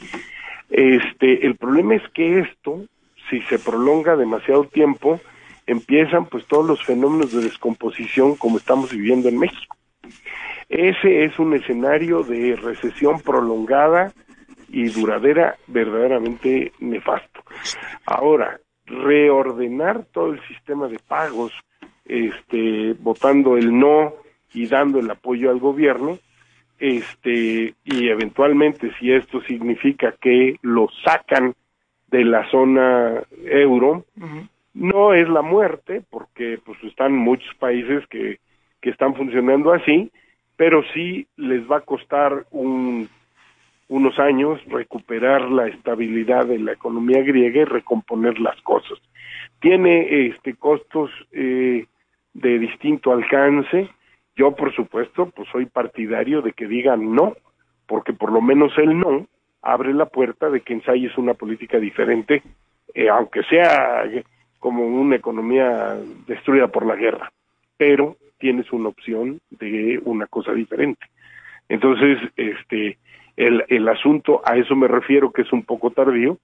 [0.70, 2.86] Este, el problema es que esto,
[3.30, 5.20] si se prolonga demasiado tiempo,
[5.68, 9.76] empiezan pues todos los fenómenos de descomposición como estamos viviendo en México.
[10.70, 14.14] Ese es un escenario de recesión prolongada
[14.70, 17.44] y duradera verdaderamente nefasto.
[18.06, 21.52] Ahora, reordenar todo el sistema de pagos,
[22.06, 24.14] este, votando el no
[24.54, 26.20] y dando el apoyo al gobierno,
[26.80, 31.54] este, y eventualmente si esto significa que lo sacan
[32.08, 34.06] de la zona euro,
[34.74, 38.40] no es la muerte, porque pues están muchos países que,
[38.82, 40.12] que están funcionando así,
[40.58, 43.08] pero sí les va a costar un
[43.92, 48.98] unos años recuperar la estabilidad de la economía griega y recomponer las cosas.
[49.60, 51.86] Tiene este costos eh,
[52.34, 53.90] de distinto alcance.
[54.36, 57.36] Yo, por supuesto, pues soy partidario de que digan no,
[57.88, 59.28] porque por lo menos el no
[59.62, 62.42] abre la puerta de que ensayes una política diferente,
[62.94, 64.04] eh, aunque sea
[64.60, 67.32] como una economía destruida por la guerra,
[67.78, 71.06] pero tienes una opción de una cosa diferente.
[71.70, 72.98] Entonces, este,
[73.38, 76.38] el, el asunto, a eso me refiero que es un poco tardío,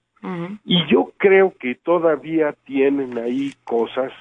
[0.64, 4.12] y yo creo que todavía tienen ahí cosas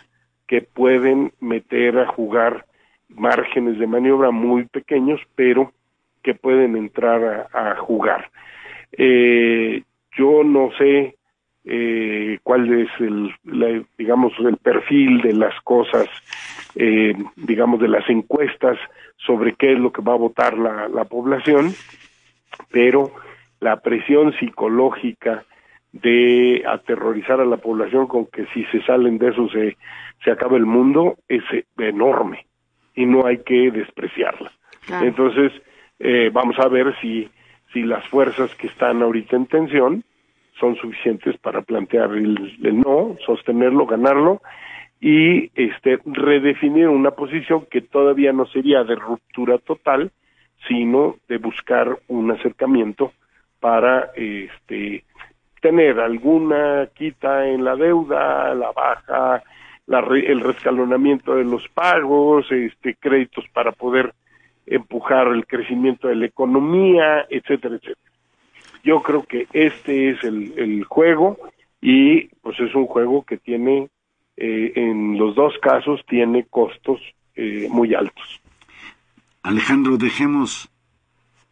[0.47, 2.65] que pueden meter a jugar
[3.09, 5.71] márgenes de maniobra muy pequeños, pero
[6.23, 8.29] que pueden entrar a, jugar.
[8.91, 9.83] Eh,
[10.17, 11.15] yo no sé
[11.65, 13.33] eh, cuál es el,
[13.97, 16.07] digamos, el perfil de las cosas,
[16.75, 18.77] eh, digamos, de las encuestas
[19.17, 21.73] sobre qué es lo que va a votar la, la población,
[22.71, 23.11] pero
[23.59, 25.45] la presión psicológica
[26.01, 29.77] de aterrorizar a la población con que si se salen de eso se,
[30.23, 31.43] se acaba el mundo es
[31.77, 32.45] enorme
[32.95, 34.51] y no hay que despreciarla.
[35.01, 35.51] Entonces,
[35.99, 37.29] eh, vamos a ver si,
[37.73, 40.03] si las fuerzas que están ahorita en tensión
[40.59, 44.41] son suficientes para plantear el, el no, sostenerlo, ganarlo
[44.99, 50.11] y este redefinir una posición que todavía no sería de ruptura total,
[50.67, 53.11] sino de buscar un acercamiento
[53.59, 55.03] para este
[55.67, 59.43] tener alguna quita en la deuda, la baja,
[59.85, 64.13] la el rescalonamiento de los pagos, este créditos para poder
[64.65, 68.11] empujar el crecimiento de la economía, etcétera, etcétera.
[68.81, 71.37] Yo creo que este es el, juego
[71.81, 73.89] y pues es un juego que tiene
[74.37, 77.01] eh, en los dos casos tiene costos
[77.35, 78.39] eh, muy altos.
[79.43, 80.69] Alejandro, dejemos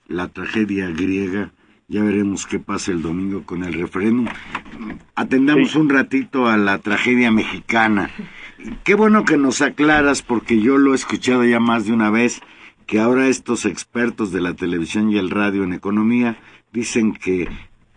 [0.08, 1.52] la tragedia griega,
[1.88, 4.28] ya veremos qué pasa el domingo con el referéndum.
[5.16, 8.10] Atendamos un ratito a la tragedia mexicana.
[8.84, 12.42] Qué bueno que nos aclaras, porque yo lo he escuchado ya más de una vez,
[12.88, 16.38] que ahora estos expertos de la televisión y el radio en economía
[16.72, 17.48] dicen que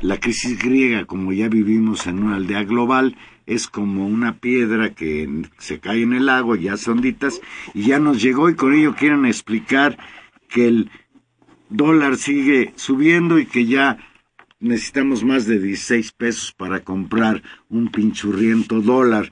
[0.00, 5.28] la crisis griega, como ya vivimos en una aldea global, es como una piedra que
[5.58, 7.40] se cae en el lago, ya son onditas,
[7.74, 9.98] y ya nos llegó y con ello quieren explicar
[10.48, 10.90] que el
[11.70, 13.98] dólar sigue subiendo y que ya
[14.60, 19.30] necesitamos más de 16 pesos para comprar un pinchurriento dólar.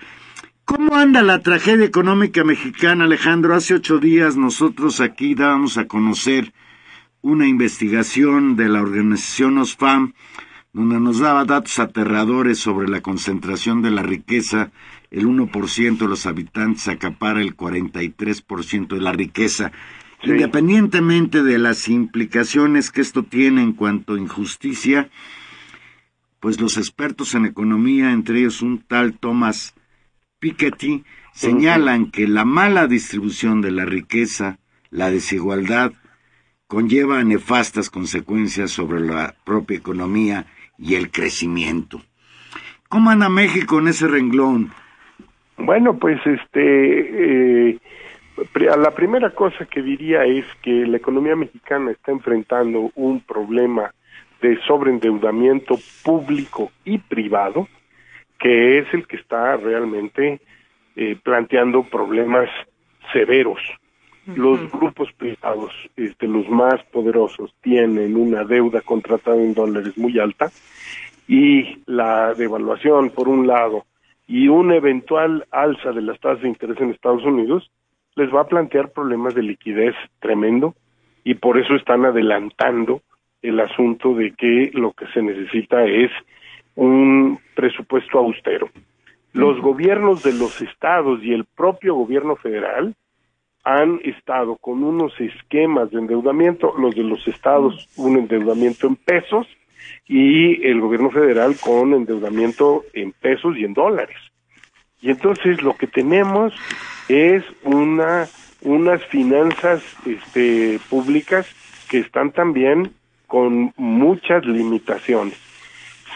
[0.65, 3.55] ¿Cómo anda la tragedia económica mexicana, Alejandro?
[3.55, 6.53] Hace ocho días nosotros aquí dábamos a conocer
[7.23, 10.13] una investigación de la organización OSFAM
[10.73, 14.73] donde nos daba datos aterradores sobre la concentración de la riqueza.
[15.11, 19.73] El 1% de los habitantes acapara el 43% de la riqueza.
[20.23, 25.09] Independientemente de las implicaciones que esto tiene en cuanto a injusticia,
[26.41, 29.75] pues los expertos en economía, entre ellos un tal Thomas
[30.39, 34.59] Piketty, señalan que la mala distribución de la riqueza,
[34.91, 35.93] la desigualdad
[36.67, 40.47] conlleva nefastas consecuencias sobre la propia economía
[40.79, 42.03] y el crecimiento.
[42.89, 44.73] ¿Cómo anda México en ese renglón?
[45.59, 47.79] Bueno, pues este, eh,
[48.77, 53.93] la primera cosa que diría es que la economía mexicana está enfrentando un problema
[54.43, 57.69] de sobreendeudamiento público y privado,
[58.39, 60.41] que es el que está realmente
[60.97, 62.51] eh, planteando problemas
[63.13, 63.61] severos.
[64.27, 70.51] Los grupos privados, este, los más poderosos, tienen una deuda contratada en dólares muy alta
[71.29, 73.85] y la devaluación, por un lado,
[74.27, 77.71] y una eventual alza de las tasas de interés en Estados Unidos,
[78.17, 80.75] les va a plantear problemas de liquidez tremendo
[81.23, 83.03] y por eso están adelantando
[83.43, 86.11] el asunto de que lo que se necesita es
[86.75, 88.69] un presupuesto austero.
[89.33, 92.95] Los gobiernos de los estados y el propio gobierno federal
[93.65, 99.47] han estado con unos esquemas de endeudamiento, los de los estados un endeudamiento en pesos
[100.07, 104.17] y el gobierno federal con endeudamiento en pesos y en dólares.
[105.01, 106.53] Y entonces lo que tenemos
[107.09, 108.27] es una
[108.63, 111.47] unas finanzas este, públicas
[111.89, 112.93] que están también
[113.27, 115.39] con muchas limitaciones.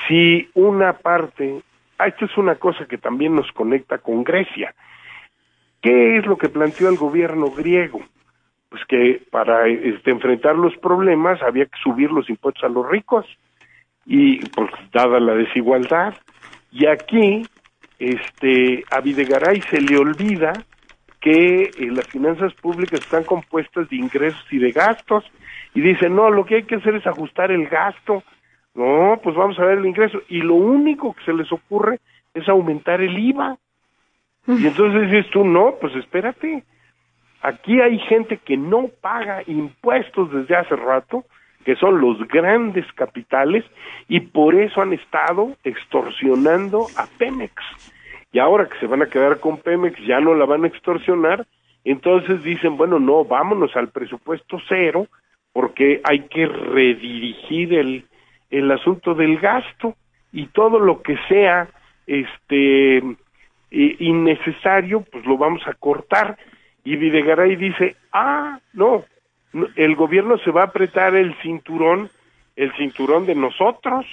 [0.08, 1.62] Si una parte,
[1.98, 4.74] ah, esto es una cosa que también nos conecta con Grecia.
[5.80, 8.00] ¿Qué es lo que planteó el gobierno griego?
[8.68, 13.26] Pues que para este, enfrentar los problemas había que subir los impuestos a los ricos
[14.06, 16.14] y pues dada la desigualdad.
[16.70, 17.42] Y aquí
[18.00, 20.52] este a Videgaray se le olvida
[21.20, 25.24] que eh, las finanzas públicas están compuestas de ingresos y de gastos
[25.74, 28.24] y dice, no, lo que hay que hacer es ajustar el gasto.
[28.74, 30.22] No, pues vamos a ver el ingreso.
[30.28, 32.00] Y lo único que se les ocurre
[32.34, 33.56] es aumentar el IVA.
[34.46, 36.64] Y entonces dices tú, no, pues espérate.
[37.42, 41.24] Aquí hay gente que no paga impuestos desde hace rato,
[41.64, 43.64] que son los grandes capitales,
[44.08, 47.54] y por eso han estado extorsionando a Pemex.
[48.32, 51.46] Y ahora que se van a quedar con Pemex, ya no la van a extorsionar,
[51.84, 55.06] entonces dicen, bueno, no, vámonos al presupuesto cero,
[55.52, 58.04] porque hay que redirigir el,
[58.50, 59.94] el asunto del gasto
[60.32, 61.68] y todo lo que sea
[62.06, 63.02] este
[63.70, 66.36] innecesario, pues lo vamos a cortar.
[66.84, 69.04] Y Videgaray dice, ah, no,
[69.76, 72.10] el gobierno se va a apretar el cinturón,
[72.56, 74.06] el cinturón de nosotros.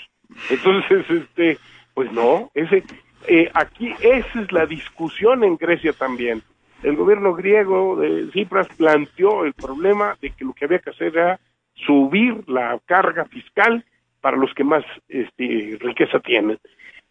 [0.49, 1.57] Entonces, este,
[1.93, 2.83] pues no, ese,
[3.27, 6.41] eh, aquí esa es la discusión en Grecia también
[6.83, 11.17] el gobierno griego de Cipras planteó el problema de que lo que había que hacer
[11.17, 11.39] era
[11.73, 13.83] subir la carga fiscal
[14.21, 16.57] para los que más este, riqueza tienen.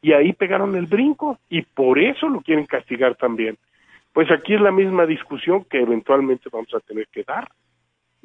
[0.02, 3.56] Y ahí pegaron el brinco y por eso lo quieren castigar también.
[4.12, 7.48] Pues aquí es la misma discusión que eventualmente vamos a tener que dar.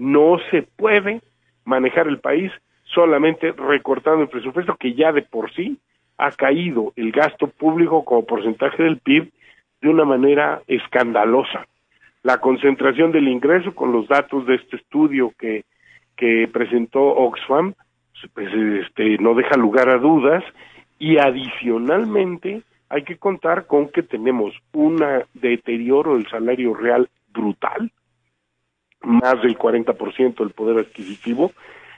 [0.01, 1.21] No se puede
[1.63, 2.51] manejar el país
[2.85, 5.77] solamente recortando el presupuesto que ya de por sí
[6.17, 9.31] ha caído el gasto público como porcentaje del PIB
[9.79, 11.67] de una manera escandalosa.
[12.23, 15.65] La concentración del ingreso con los datos de este estudio que,
[16.17, 17.75] que presentó Oxfam
[18.33, 18.51] pues,
[18.83, 20.43] este, no deja lugar a dudas
[20.97, 24.97] y adicionalmente hay que contar con que tenemos un
[25.35, 27.91] deterioro del salario real brutal,
[29.03, 31.51] más del 40% del poder adquisitivo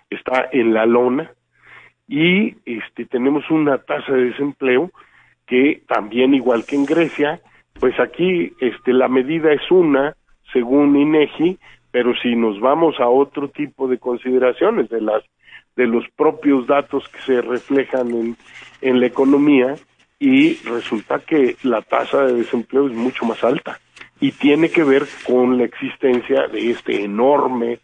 [0.10, 1.32] está en la lona
[2.08, 4.92] y este tenemos una tasa de desempleo
[5.46, 7.42] que también igual que en Grecia
[7.80, 10.16] pues aquí este, la medida es una,
[10.52, 11.58] según INEGI,
[11.92, 15.24] pero si nos vamos a otro tipo de consideraciones de las
[15.76, 18.38] de los propios datos que se reflejan en,
[18.82, 19.74] en la economía
[20.20, 23.80] y resulta que la tasa de desempleo es mucho más alta
[24.24, 27.80] y tiene que ver con la existencia de este enorme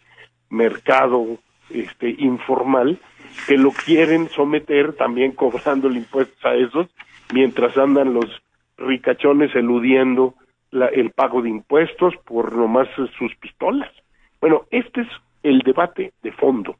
[0.49, 1.37] mercado
[1.69, 2.97] este informal
[3.45, 6.87] que lo quieren someter también cobrando el impuesto a esos
[7.33, 8.41] mientras andan los
[8.77, 10.33] ricachones eludiendo
[10.71, 12.87] el pago de impuestos por nomás
[13.17, 13.91] sus pistolas.
[14.39, 15.09] Bueno, este es
[15.43, 16.77] el debate de fondo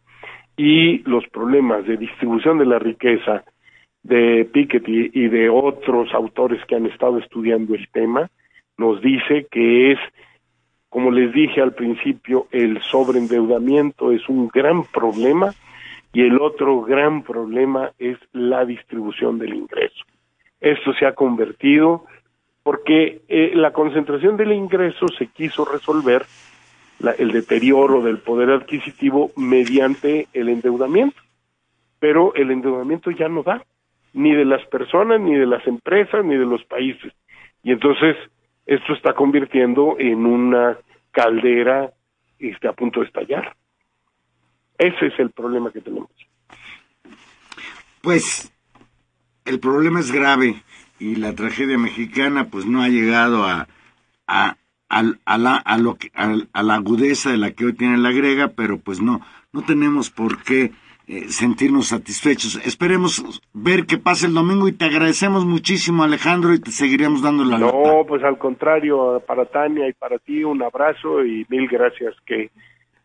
[0.56, 3.44] y los problemas de distribución de la riqueza
[4.04, 8.32] de Piketty y de otros autores que han estado estudiando el tema
[8.80, 10.00] nos dice que es,
[10.88, 15.54] como les dije al principio, el sobreendeudamiento es un gran problema
[16.14, 20.06] y el otro gran problema es la distribución del ingreso.
[20.62, 22.06] Esto se ha convertido
[22.64, 26.26] porque eh, la concentración del ingreso se quiso resolver
[27.18, 31.22] el deterioro del poder adquisitivo mediante el endeudamiento,
[32.00, 33.64] pero el endeudamiento ya no da,
[34.14, 37.14] ni de las personas, ni de las empresas, ni de los países.
[37.64, 38.16] Y entonces
[38.70, 40.78] esto está convirtiendo en una
[41.12, 41.92] caldera
[42.38, 43.56] esté a punto de estallar.
[44.78, 46.12] Ese es el problema que tenemos.
[48.02, 48.54] Pues
[49.46, 50.62] el problema es grave
[51.00, 53.68] y la tragedia mexicana pues no ha llegado a,
[54.28, 54.56] la,
[55.26, 59.20] a, la agudeza de la que hoy tiene la grega, pero pues no,
[59.52, 60.72] no tenemos por qué
[61.12, 62.62] eh, sentirnos satisfechos.
[62.64, 67.44] Esperemos ver qué pasa el domingo y te agradecemos muchísimo Alejandro y te seguiremos dando
[67.44, 72.14] la No, pues al contrario, para Tania y para ti un abrazo y mil gracias
[72.28, 72.52] que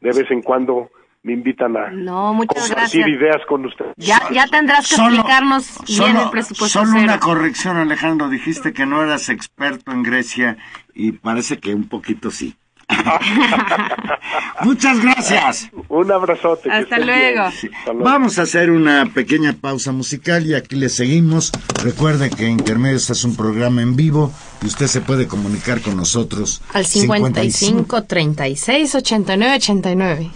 [0.02, 0.90] de vez en cuando
[1.22, 3.86] me invitan a no, muchas compartir ideas con usted.
[3.96, 6.84] Ya, ya tendrás que explicarnos bien el presupuesto.
[6.84, 8.28] Solo una corrección, Alejandro.
[8.28, 10.58] Dijiste que no eras experto en Grecia
[10.92, 12.54] y parece que un poquito sí.
[14.62, 15.70] Muchas gracias.
[15.88, 16.70] Un abrazote.
[16.70, 17.50] Hasta luego.
[17.94, 21.52] Vamos a hacer una pequeña pausa musical y aquí le seguimos.
[21.82, 24.32] Recuerde que Intermedios es un programa en vivo
[24.62, 30.30] y usted se puede comunicar con nosotros al 55 36 89 89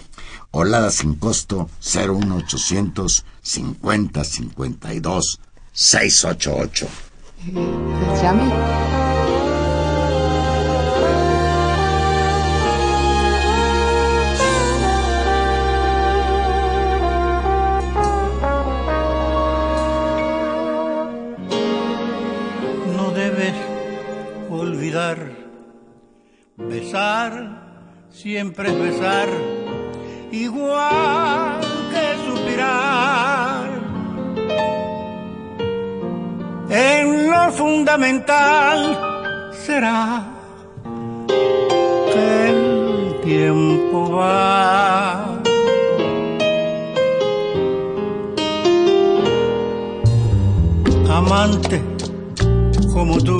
[0.51, 5.39] Olada sin costo 01800 50 52
[5.73, 6.87] 688.
[8.21, 9.48] Llame.
[26.59, 27.59] Besar
[28.11, 29.29] siempre es besar
[30.31, 31.59] igual
[31.91, 33.69] que suspirar.
[36.69, 38.99] En lo fundamental
[39.53, 40.23] será
[42.13, 45.35] que el tiempo va.
[51.09, 51.81] Amante
[52.93, 53.37] como tú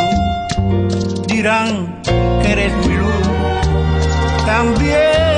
[1.27, 1.98] dirán
[2.41, 3.27] que eres mi luz.
[4.45, 5.28] También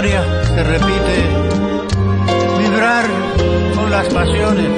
[0.00, 1.26] se repite,
[2.56, 3.04] vibrar
[3.74, 4.70] con las pasiones,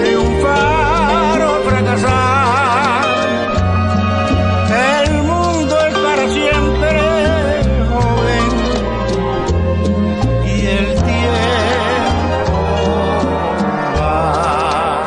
[0.00, 3.04] triunfar o fracasar.
[5.04, 7.02] El mundo es para siempre
[7.90, 8.48] joven
[10.46, 12.56] y el tiempo
[14.00, 15.04] va.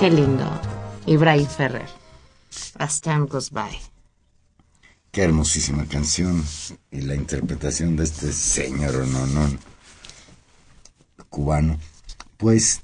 [0.00, 0.46] Qué lindo.
[1.06, 1.86] Ibrahim Ferrer.
[2.76, 3.89] As time goes by.
[5.20, 6.42] Hermosísima canción
[6.90, 9.50] y la interpretación de este señor no,
[11.28, 11.78] cubano.
[12.38, 12.80] Pues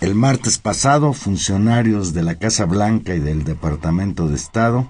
[0.00, 4.88] el martes pasado, funcionarios de la Casa Blanca y del Departamento de Estado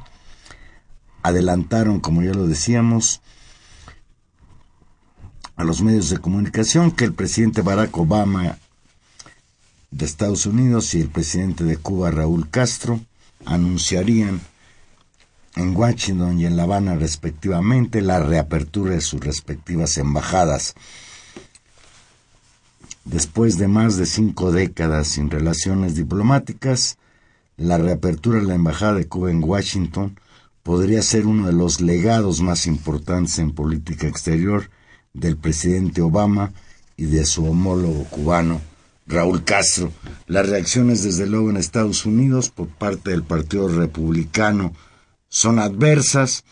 [1.23, 3.23] adelantaron, como ya lo decíamos,
[5.57, 8.59] a los medios de comunicación que el presidente Barack Obama
[9.91, 13.01] de Estados Unidos y el presidente de Cuba, Raúl Castro,
[13.47, 14.43] anunciarían
[15.57, 20.74] en Washington y en La Habana respectivamente la reapertura de sus respectivas embajadas.
[23.05, 26.98] Después de más de cinco décadas sin relaciones diplomáticas,
[27.57, 30.18] la reapertura de la Embajada de Cuba en Washington
[30.62, 34.70] podría ser uno de los legados más importantes en política exterior
[35.14, 36.53] del presidente Obama
[36.96, 38.61] y de su homólogo cubano,
[39.07, 39.90] Raúl Castro.
[40.26, 44.72] Las reacciones, desde luego, en Estados Unidos por parte del Partido Republicano
[45.31, 46.45] son adversas.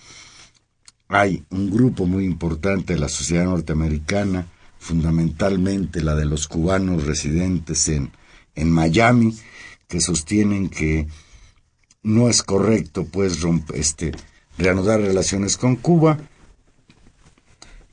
[1.09, 4.47] Hay un grupo muy importante de la sociedad norteamericana,
[4.79, 8.13] fundamentalmente la de los cubanos residentes en,
[8.55, 9.37] en Miami,
[9.89, 11.09] que sostienen que
[12.03, 13.39] no es correcto pues
[13.75, 14.13] este,
[14.57, 16.19] reanudar relaciones con Cuba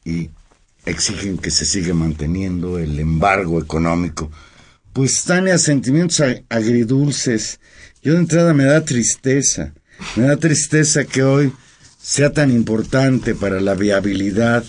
[0.04, 0.30] y
[0.86, 4.30] exigen que se siga manteniendo el embargo económico.
[4.94, 7.60] Pues Tania, sentimientos agridulces.
[8.04, 9.74] Yo de entrada me da tristeza
[10.16, 11.54] me da tristeza que hoy
[12.02, 14.64] sea tan importante para la viabilidad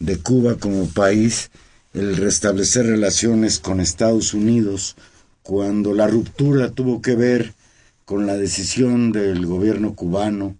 [0.00, 1.50] de Cuba como país
[1.94, 4.96] el restablecer relaciones con Estados Unidos
[5.42, 7.54] cuando la ruptura tuvo que ver
[8.04, 10.56] con la decisión del gobierno cubano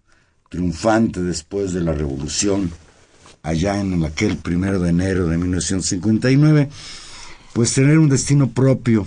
[0.49, 2.71] triunfante después de la revolución
[3.43, 6.71] allá en aquel primero de enero de 1959,
[7.53, 9.07] pues tener un destino propio.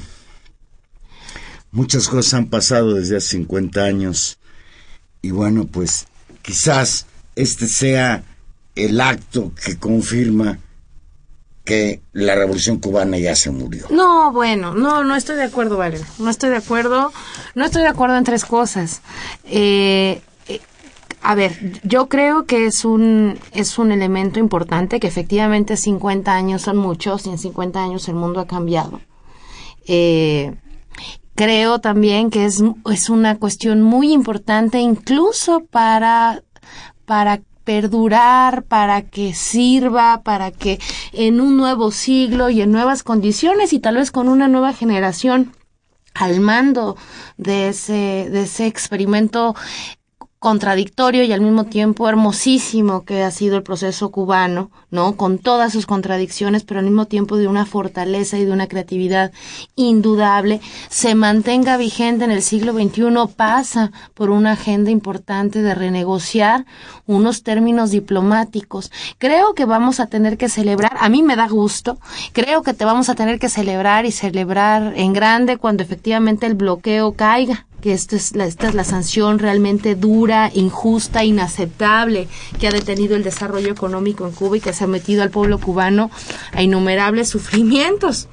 [1.71, 4.36] Muchas cosas han pasado desde hace 50 años
[5.21, 6.07] y bueno, pues
[6.41, 7.05] quizás
[7.35, 8.23] este sea
[8.75, 10.59] el acto que confirma
[11.67, 13.87] que la revolución cubana ya se murió.
[13.89, 16.07] No, bueno, no, no estoy de acuerdo, Valeria.
[16.17, 17.11] No estoy de acuerdo.
[17.55, 19.01] No estoy de acuerdo en tres cosas.
[19.43, 20.61] Eh, eh,
[21.21, 26.61] a ver, yo creo que es un, es un elemento importante, que efectivamente 50 años
[26.61, 29.01] son muchos y en 50 años el mundo ha cambiado.
[29.87, 30.55] Eh,
[31.37, 36.43] creo también que es, es una cuestión muy importante incluso para,
[37.05, 40.79] para perdurar, para que sirva, para que
[41.13, 45.53] en un nuevo siglo y en nuevas condiciones y tal vez con una nueva generación
[46.15, 46.97] al mando
[47.37, 49.55] de ese, de ese experimento
[50.47, 55.17] contradictorio y al mismo tiempo hermosísimo que ha sido el proceso cubano, ¿no?
[55.17, 59.33] Con todas sus contradicciones, pero al mismo tiempo de una fortaleza y de una creatividad
[59.75, 66.65] indudable, se mantenga vigente en el siglo XXI, pasa por una agenda importante de renegociar
[67.07, 68.89] unos términos diplomáticos.
[69.17, 71.99] Creo que vamos a tener que celebrar, a mí me da gusto,
[72.31, 76.55] creo que te vamos a tener que celebrar y celebrar en grande cuando efectivamente el
[76.55, 82.27] bloqueo caiga que esta es, la, esta es la sanción realmente dura, injusta, inaceptable
[82.59, 85.59] que ha detenido el desarrollo económico en Cuba y que se ha metido al pueblo
[85.59, 86.09] cubano
[86.53, 88.27] a innumerables sufrimientos.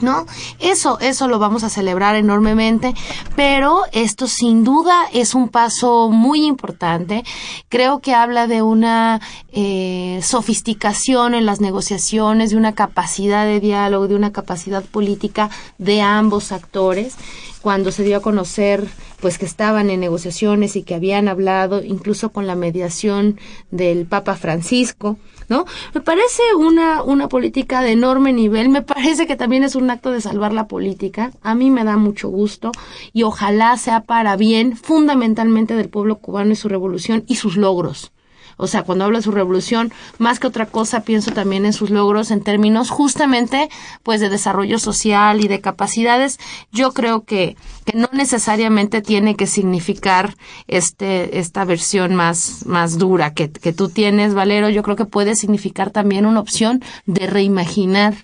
[0.00, 0.26] ¿no?
[0.58, 2.94] Eso, eso lo vamos a celebrar enormemente,
[3.36, 7.24] pero esto sin duda es un paso muy importante.
[7.68, 9.20] Creo que habla de una
[9.52, 16.00] eh, sofisticación en las negociaciones, de una capacidad de diálogo, de una capacidad política de
[16.00, 17.16] ambos actores.
[17.62, 18.86] Cuando se dio a conocer,
[19.20, 23.38] pues que estaban en negociaciones y que habían hablado, incluso con la mediación
[23.70, 25.64] del Papa Francisco, ¿no?
[25.94, 30.12] Me parece una, una política de enorme nivel, me parece que también es un acto
[30.12, 32.70] de salvar la política, a mí me da mucho gusto
[33.12, 38.12] y ojalá sea para bien fundamentalmente del pueblo cubano y su revolución y sus logros.
[38.58, 41.90] O sea, cuando hablo de su revolución, más que otra cosa, pienso también en sus
[41.90, 43.70] logros en términos justamente,
[44.02, 46.38] pues, de desarrollo social y de capacidades.
[46.72, 47.56] Yo creo que,
[47.86, 50.34] que no necesariamente tiene que significar
[50.66, 54.68] este, esta versión más, más dura que, que tú tienes, Valero.
[54.68, 58.14] Yo creo que puede significar también una opción de reimaginar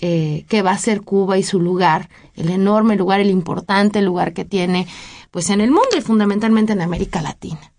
[0.00, 4.32] eh, qué va a ser Cuba y su lugar, el enorme lugar, el importante lugar
[4.32, 4.86] que tiene,
[5.30, 7.72] pues, en el mundo y fundamentalmente en América Latina.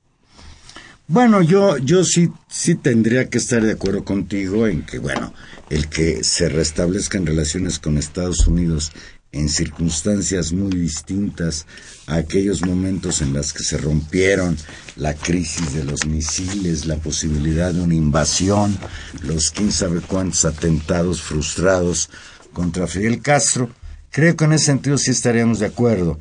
[1.11, 5.33] Bueno, yo, yo sí, sí tendría que estar de acuerdo contigo en que, bueno,
[5.71, 8.91] el que se restablezcan relaciones con Estados Unidos
[9.31, 11.65] en circunstancias muy distintas
[12.05, 14.55] a aquellos momentos en los que se rompieron
[14.97, 18.77] la crisis de los misiles, la posibilidad de una invasión,
[19.23, 22.11] los quién sabe cuántos atentados frustrados
[22.53, 23.71] contra Fidel Castro.
[24.11, 26.19] Creo que en ese sentido sí estaríamos de acuerdo,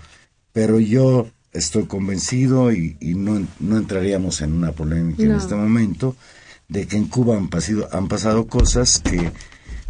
[0.55, 5.31] pero yo estoy convencido y, y no, no, entraríamos en una polémica no.
[5.31, 6.17] en este momento
[6.69, 9.33] de que en Cuba han pasado, han pasado cosas que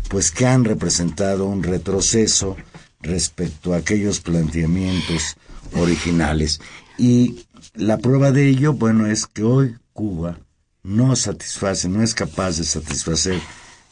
[0.09, 2.57] pues que han representado un retroceso
[3.01, 5.37] respecto a aquellos planteamientos
[5.75, 6.61] originales
[6.97, 10.39] y la prueba de ello bueno es que hoy Cuba
[10.83, 13.41] no satisface no es capaz de satisfacer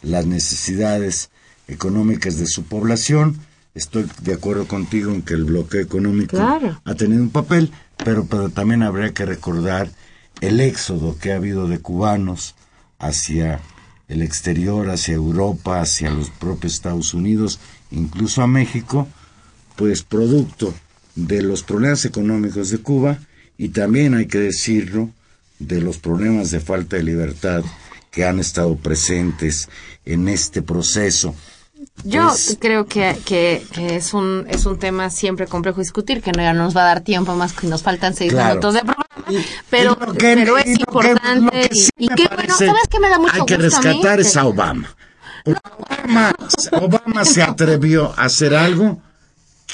[0.03, 1.31] las necesidades
[1.69, 3.39] económicas de su población
[3.77, 6.81] estoy de acuerdo contigo en que el bloqueo económico claro.
[6.85, 7.71] ha tenido un papel,
[8.03, 9.91] pero, pero, también habría que recordar
[10.41, 12.55] el éxodo que ha habido de cubanos
[12.99, 13.61] hacia
[14.09, 17.61] el exterior, hacia Europa, hacia los propios Estados Unidos,
[17.91, 19.07] incluso a México,
[19.77, 20.75] pues producto
[21.15, 23.19] de los problemas económicos de Cuba
[23.59, 25.11] y también hay que decirlo
[25.59, 27.63] de los problemas de falta de libertad
[28.11, 29.69] que han estado presentes
[30.07, 31.35] en este proceso.
[32.05, 36.33] Yo pues, creo que, que, que, es un es un tema siempre complejo discutir, que
[36.33, 38.49] no ya no nos va a dar tiempo más que nos faltan seis claro.
[38.51, 39.07] minutos de programa,
[39.71, 41.69] pero, y que, pero es importante.
[41.69, 44.23] Que, sí y, que bueno, ¿sabes qué me da mucho Hay que rescatar a mí?
[44.23, 44.95] es a Obama.
[45.45, 46.35] Obama.
[46.73, 49.01] Obama se atrevió a hacer algo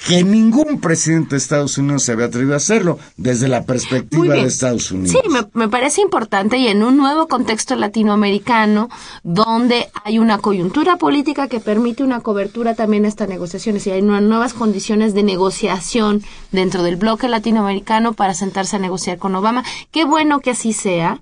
[0.07, 4.43] que ningún presidente de Estados Unidos se había atrevido a hacerlo desde la perspectiva de
[4.43, 5.13] Estados Unidos.
[5.13, 8.89] Sí, me, me, parece importante y en un nuevo contexto latinoamericano
[9.23, 14.03] donde hay una coyuntura política que permite una cobertura también a estas negociaciones y hay
[14.03, 19.65] nuevas condiciones de negociación dentro del bloque latinoamericano para sentarse a negociar con Obama.
[19.91, 21.21] Qué bueno que así sea.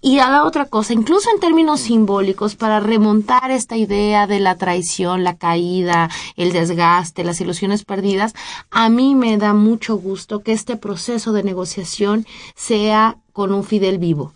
[0.00, 4.56] Y a la otra cosa, incluso en términos simbólicos, para remontar esta idea de la
[4.56, 8.34] traición, la caída, el desgaste, las ilusiones perdidas,
[8.70, 13.98] a mí me da mucho gusto que este proceso de negociación sea con un Fidel
[13.98, 14.32] vivo.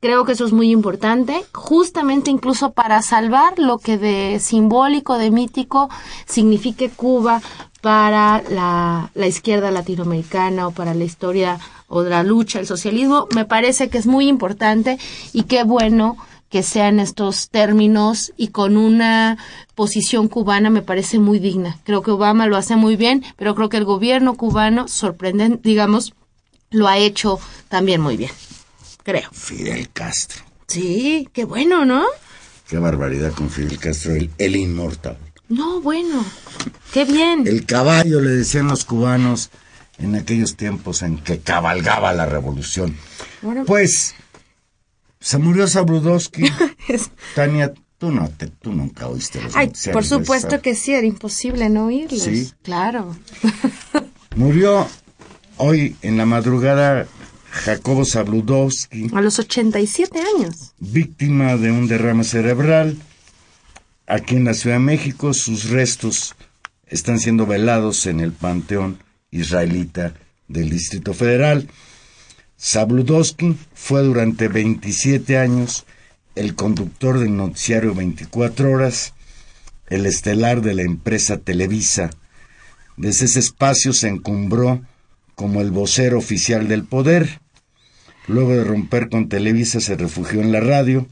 [0.00, 5.30] Creo que eso es muy importante, justamente incluso para salvar lo que de simbólico, de
[5.30, 5.88] mítico,
[6.26, 7.40] signifique Cuba
[7.80, 11.58] para la, la izquierda latinoamericana o para la historia
[11.88, 14.98] o de la lucha, el socialismo, me parece que es muy importante
[15.32, 16.16] y qué bueno
[16.50, 19.36] que sean estos términos y con una
[19.74, 21.78] posición cubana me parece muy digna.
[21.84, 26.14] Creo que Obama lo hace muy bien, pero creo que el gobierno cubano, sorprendente, digamos,
[26.70, 28.30] lo ha hecho también muy bien.
[29.02, 29.28] Creo.
[29.32, 30.42] Fidel Castro.
[30.66, 32.04] Sí, qué bueno, ¿no?
[32.68, 35.16] Qué barbaridad con Fidel Castro, el, el inmortal.
[35.48, 36.24] No, bueno,
[36.92, 37.46] qué bien.
[37.46, 39.50] El caballo, le decían los cubanos
[39.98, 42.96] en aquellos tiempos en que cabalgaba la revolución.
[43.42, 43.64] Bueno.
[43.64, 44.14] Pues
[45.20, 46.44] se murió Sabrudowski.
[47.34, 51.68] Tania, tú no te, tú nunca oíste los Ay, por supuesto que sí, era imposible
[51.68, 52.22] no oírlos.
[52.22, 52.52] Sí.
[52.62, 53.16] Claro.
[54.36, 54.86] Murió
[55.56, 57.08] hoy en la madrugada
[57.50, 60.74] Jacobo Sabludowski, A los 87 años.
[60.78, 62.96] víctima de un derrame cerebral.
[64.06, 66.34] Aquí en la Ciudad de México, sus restos
[66.86, 70.14] están siendo velados en el Panteón Israelita
[70.48, 71.68] del Distrito Federal.
[72.56, 75.84] Sabludowski fue durante 27 años
[76.34, 79.14] el conductor del noticiario 24 horas,
[79.88, 82.10] el estelar de la empresa Televisa.
[82.96, 84.82] Desde ese espacio se encumbró
[85.34, 87.40] como el vocero oficial del poder.
[88.26, 91.06] Luego de romper con Televisa se refugió en la radio.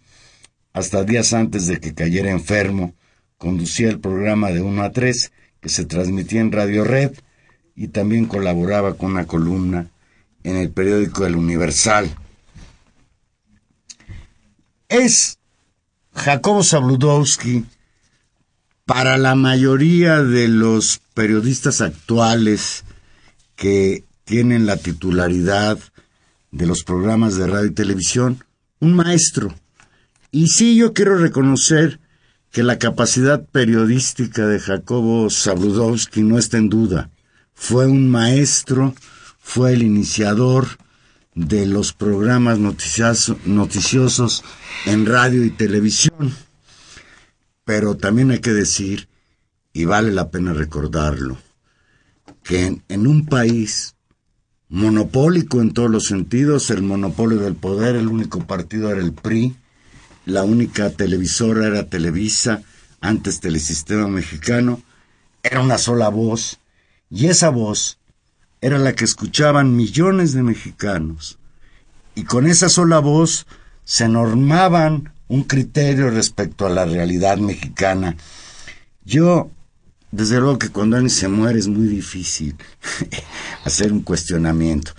[0.73, 2.95] Hasta días antes de que cayera enfermo,
[3.39, 7.13] conducía el programa de 1 a 3 que se transmitía en Radio Red
[7.77, 9.91] y también colaboraba con una columna
[10.43, 12.11] en el periódico El Universal.
[14.89, 15.39] Es
[16.15, 17.65] Jacobo Zabludowski
[18.87, 22.85] para la mayoría de los periodistas actuales
[23.57, 25.79] que tienen la titularidad
[26.53, 28.45] de los programas de radio y televisión,
[28.81, 29.55] un maestro.
[30.31, 32.01] Y sí, yo quiero reconocer
[32.51, 37.11] que la capacidad periodística de Jacobo Zabludowski no está en duda.
[37.57, 38.95] Fue un maestro,
[39.41, 40.69] fue el iniciador
[41.35, 44.45] de los programas noticiosos
[44.85, 46.33] en radio y televisión.
[47.65, 49.09] Pero también hay que decir,
[49.73, 51.39] y vale la pena recordarlo,
[52.45, 53.97] que en un país
[54.69, 59.57] monopólico en todos los sentidos, el monopolio del poder, el único partido era el PRI,
[60.27, 62.63] la única televisora era Televisa,
[63.01, 64.83] antes Telesistema Mexicano,
[65.43, 66.59] era una sola voz,
[67.11, 67.99] y esa voz
[68.61, 71.39] era la que escuchaban millones de mexicanos,
[72.15, 73.47] y con esa sola voz
[73.85, 78.17] se normaban un criterio respecto a la realidad mexicana.
[79.05, 79.51] Yo,
[80.11, 82.57] desde luego que cuando alguien se muere es muy difícil
[83.65, 84.93] hacer un cuestionamiento,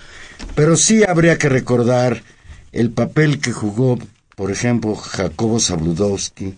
[0.55, 2.23] pero sí habría que recordar
[2.71, 3.97] el papel que jugó,
[4.35, 6.55] por ejemplo, Jacobo Zabludowski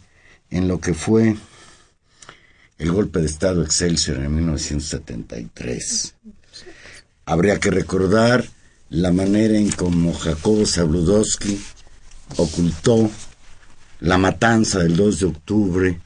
[0.49, 1.37] en lo que fue
[2.79, 6.15] el golpe de Estado Excelsior en 1973.
[7.25, 8.45] Habría que recordar
[8.89, 11.61] la manera en cómo Jacobo Zabludowski
[12.37, 13.11] ocultó
[13.99, 15.99] la matanza del 2 de octubre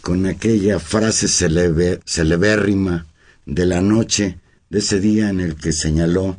[0.00, 3.06] con aquella frase celebérrima
[3.44, 4.38] de la noche
[4.70, 6.38] de ese día en el que señaló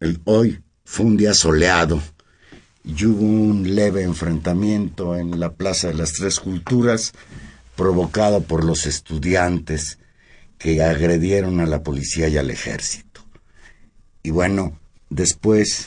[0.00, 2.02] el hoy fue un día soleado
[2.84, 7.12] y hubo un leve enfrentamiento en la Plaza de las Tres Culturas
[7.76, 9.98] provocado por los estudiantes
[10.58, 13.24] que agredieron a la policía y al ejército.
[14.22, 14.78] Y bueno,
[15.10, 15.86] después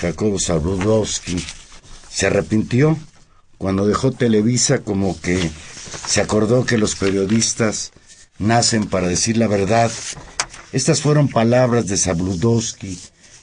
[0.00, 1.44] Jacobo Zabludowski
[2.10, 2.96] se arrepintió
[3.58, 5.50] cuando dejó Televisa como que
[6.06, 7.92] se acordó que los periodistas
[8.38, 9.90] nacen para decir la verdad.
[10.72, 12.98] Estas fueron palabras de Zabludowski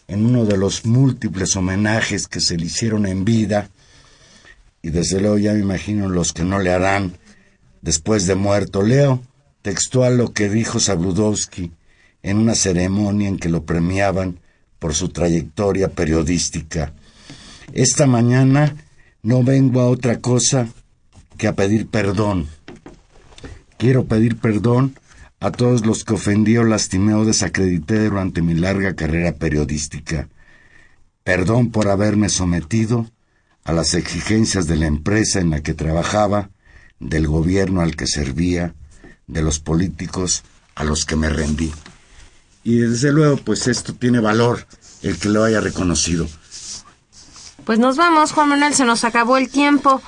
[0.07, 3.69] en uno de los múltiples homenajes que se le hicieron en vida
[4.81, 7.17] y desde luego ya me imagino los que no le harán
[7.81, 8.81] después de muerto.
[8.81, 9.21] Leo
[9.61, 11.71] textual lo que dijo Zabludowski
[12.23, 14.39] en una ceremonia en que lo premiaban
[14.79, 16.93] por su trayectoria periodística.
[17.73, 18.75] Esta mañana
[19.23, 20.67] no vengo a otra cosa
[21.37, 22.47] que a pedir perdón.
[23.77, 24.95] Quiero pedir perdón
[25.39, 30.29] a todos los que ofendí o lastimé o desacredité durante mi larga carrera periodística.
[31.23, 33.09] Perdón por haberme sometido
[33.63, 36.49] a las exigencias de la empresa en la que trabajaba,
[37.01, 38.73] del gobierno al que servía,
[39.27, 40.43] de los políticos
[40.75, 41.73] a los que me rendí.
[42.63, 44.65] Y desde luego, pues esto tiene valor,
[45.01, 46.27] el que lo haya reconocido.
[47.65, 50.01] Pues nos vamos, Juan Manuel, se nos acabó el tiempo.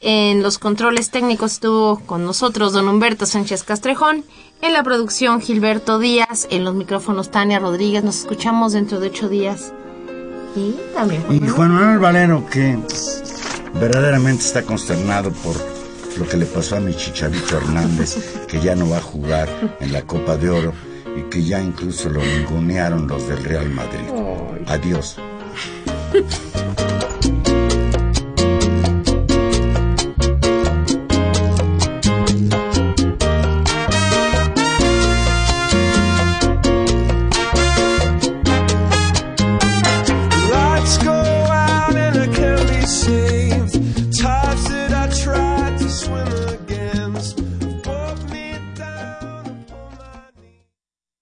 [0.00, 4.24] En los controles técnicos estuvo con nosotros don Humberto Sánchez Castrejón.
[4.62, 6.46] En la producción Gilberto Díaz.
[6.50, 8.04] En los micrófonos Tania Rodríguez.
[8.04, 9.72] Nos escuchamos dentro de ocho días.
[10.54, 11.24] Sí, también.
[11.30, 12.78] Y Juan Manuel Valero, que
[13.74, 15.77] verdaderamente está consternado por
[16.18, 18.16] lo que le pasó a mi Chicharito Hernández,
[18.48, 19.48] que ya no va a jugar
[19.80, 20.72] en la Copa de Oro
[21.16, 24.08] y que ya incluso lo ningunearon los del Real Madrid.
[24.66, 25.16] Adiós.